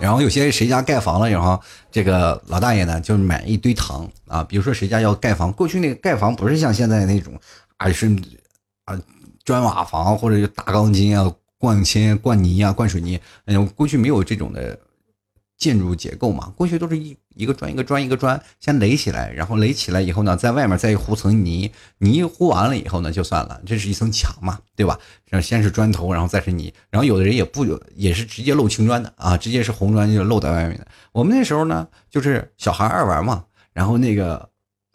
[0.00, 1.60] 然后有些谁家盖房了，然后
[1.90, 7.38] 这个老大爷呢就买一堆糖啊，比如说谁家要盖房，过去那个盖房不是像现在那种，
[7.76, 8.14] 啊是
[8.84, 9.00] 啊
[9.44, 14.78] 砖瓦房或者大钢筋啊、灌铅、灌泥啊、灌水泥，哎呦，过去没有这种的。
[15.58, 24.98] 建筑结构嘛，过去都是一一个砖一个砖一个砖先垒起来，然后垒起来以后呢，在外面再糊层泥，泥糊完了以后呢，就算了，这是一层墙嘛，对吧？
[25.30, 27.64] 然后先是砖头，然后再是泥，然后有的人也不
[27.94, 30.86] 也是直接漏青砖的啊，直接是红砖就漏在外面的。
[31.12, 34.48] 我们那时候呢，就是小孩爱玩嘛，然后那个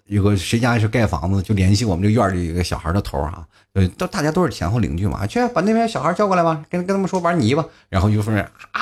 [0.07, 8.81] 有个谁家是盖房子，就联系我们这院里一个小孩的头啊，呃，都大家都是前后邻居嘛，去把那边小孩叫过来吧，跟跟他们说玩泥吧，然后有夫人啊。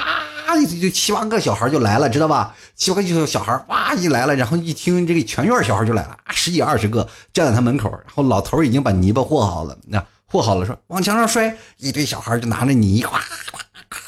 [0.56, 2.56] 就七八个小孩就来了，知道吧？
[2.76, 13.60] 七八个小孩哇一来了，然后一听这个全院小孩就来了，十几二十个站在他门口，然后老头已经把泥巴和好了，那和好了说往墙上摔，一堆小孩就拿着泥哗哗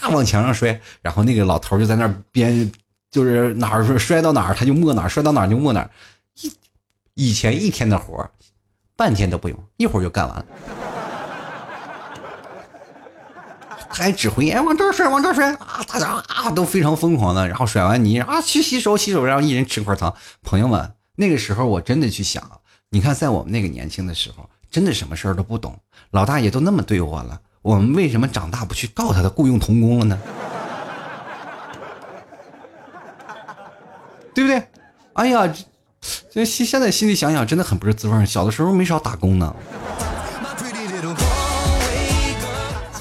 [0.01, 2.71] 哗往墙上摔，然后那个老头就在那边，
[3.11, 5.89] 就是哪儿摔到哪儿他就抹哪儿，摔到哪儿就抹哪儿。
[6.41, 6.51] 以
[7.13, 8.29] 以前一天的活
[8.95, 10.45] 半天都不用，一会儿就干完了。
[13.95, 15.85] 他还指挥，哎，往这儿摔，往这儿摔啊！
[15.87, 20.15] 大家啊都非常疯狂的，然后甩完泥啊去洗手，洗手，然后一人吃块糖。
[20.41, 22.41] 朋友们，那个时候我真的去想，
[22.89, 25.77] 你看在我们那个年轻的时候，真的什么事儿都不懂，
[26.09, 30.17] 老大爷都那么对我了，我们为什么长大不去告他的雇佣童工了呢？
[34.33, 34.67] 对不对？
[35.13, 35.53] 哎呀，
[36.31, 39.55] 这现现在心里想想，真的很不是滋味小的时候没少打工呢。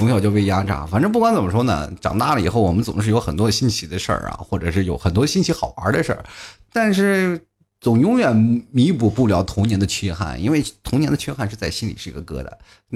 [0.03, 6.25] 从小就被压榨，反正不管怎么说呢，长大了以后我们总是有很多新奇的事儿啊，或者是有很多新奇好玩的事儿，
[6.73, 7.41] 但是
[7.81, 12.49] 总永远弥补不了童年的缺憾，因为童年的缺憾是在心里是一个疙瘩。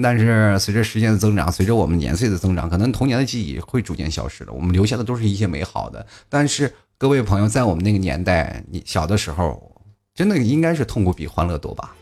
[0.03, 6.05] 但是随着时间的增长，随着我们年岁的增长，可能童年的记忆会逐渐消失了，我们留下的都是一些美好的。
[6.27, 9.71] 但是各位朋友，在我们那个年代，你小的时候，
[10.13, 11.95] 真的应该是痛苦比欢乐多吧？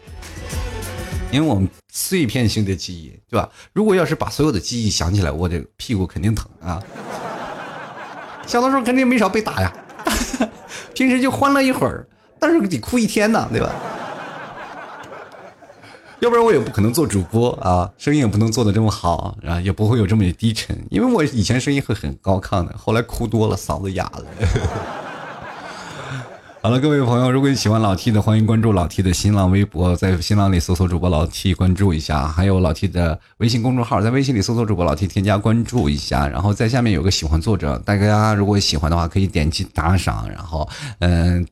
[1.36, 3.50] 因为我们碎片性的记忆，对吧？
[3.74, 6.82] 如果要是把所有的记忆想起来，我的屁股肯定疼啊！
[8.48, 9.74] 小的时候肯定没少被打呀，
[10.96, 12.08] 平时就欢乐一会儿，
[12.40, 13.70] 但是得哭一天呢，对吧？
[16.22, 24.26] 要不然我也不可能做主播啊，声音也不能做的这么好啊，也不会有这么低沉，因为我以前声音会很高亢的，后来哭多了，嗓子哑了。
[26.66, 32.28] 好了，各位朋友，如果你喜欢老 T 的，欢迎关注老 T 的新浪微博，在新浪里搜索主播老 T，关注一下。
[32.28, 36.28] 还有老 T 的微信公众号，在微信里搜索主播老 T，添加关注一下。
[36.28, 40.68] 然后在下面有个喜欢作者，大家如果喜欢的话，可以点击打赏，然后
[41.01, 41.45] 嗯，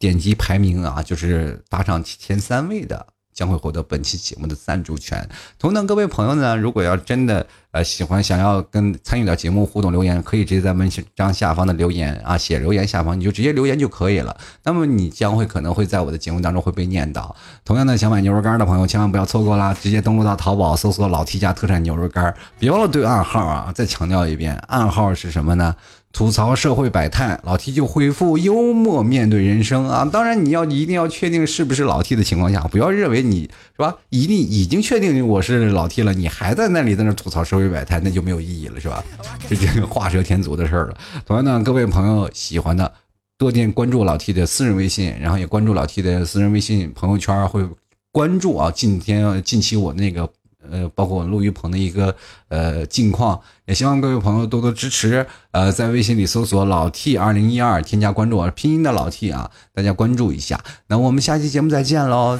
[0.00, 3.06] 点击排名啊，就是打赏前三位的。
[3.40, 5.26] 将会获得本期节目的赞助权。
[5.58, 14.36] 同等，各位朋友呢，如果要真的呃喜欢，想要跟参与到节目互动留言，可以直接在文章下方的留言啊，写留言下方你就直接留言就可以了。
[14.64, 17.34] 那么你将会可能会在我的节目当中会被念叨。
[17.64, 23.72] 同样的，想买牛肉干的朋友千万不要错过啦，直接登录到淘宝搜索“老 T 家特产牛肉干”，别忘了对暗号啊！
[23.74, 25.74] 再强调一遍，暗号是什么呢？
[26.12, 30.04] 吐槽社会百态，老 T 就恢复幽默面对人生啊！
[30.04, 33.96] 当然你要一定要确定是不是老 T 的情况下，不要认为你是吧？
[34.08, 39.04] 一定已经确定我是老 T 了，你还在那里在那吐槽社会百态，那就没有意义了，是吧？
[39.48, 40.96] 这就画蛇添足的事儿了。
[41.24, 42.92] 同样呢，各位朋友喜欢的，
[43.38, 47.64] 多点关注老 T 的私人微信，然后也关注老 T 的私人微信朋友圈，会
[48.10, 48.70] 关注啊。
[48.74, 50.28] 今天近期我那个。
[50.70, 52.14] 呃，包括我陆玉鹏的一个
[52.50, 55.26] 呃近况，也希望各位朋友多多支持。
[55.52, 60.62] 呃，在微信里搜索“老 T 二零一二”，添加关注，拼音的老 T 啊，大家关注一下。
[60.88, 62.38] 那我们下期节目再见喽，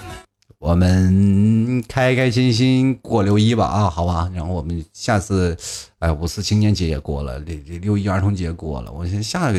[0.58, 4.30] 我们开开心心过六一吧啊，好吧。
[4.34, 5.56] 然后我们下次，
[6.00, 9.58] 哎，五四青年节也过了，六六一儿童节过了，我先下个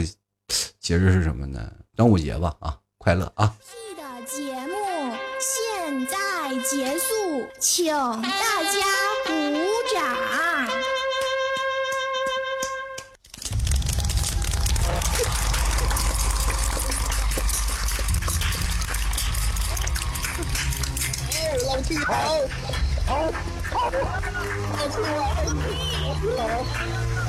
[0.79, 1.59] 节日是什么呢？
[1.95, 3.53] 端午节吧啊，快乐啊！
[3.95, 4.75] 的节目
[5.39, 6.17] 现在
[6.69, 8.21] 结束，请大
[8.63, 9.00] 家
[21.81, 22.13] 老铁好，
[23.07, 23.31] 好，
[23.71, 23.89] 好，
[24.77, 25.01] 老铁
[26.37, 27.20] 好，好。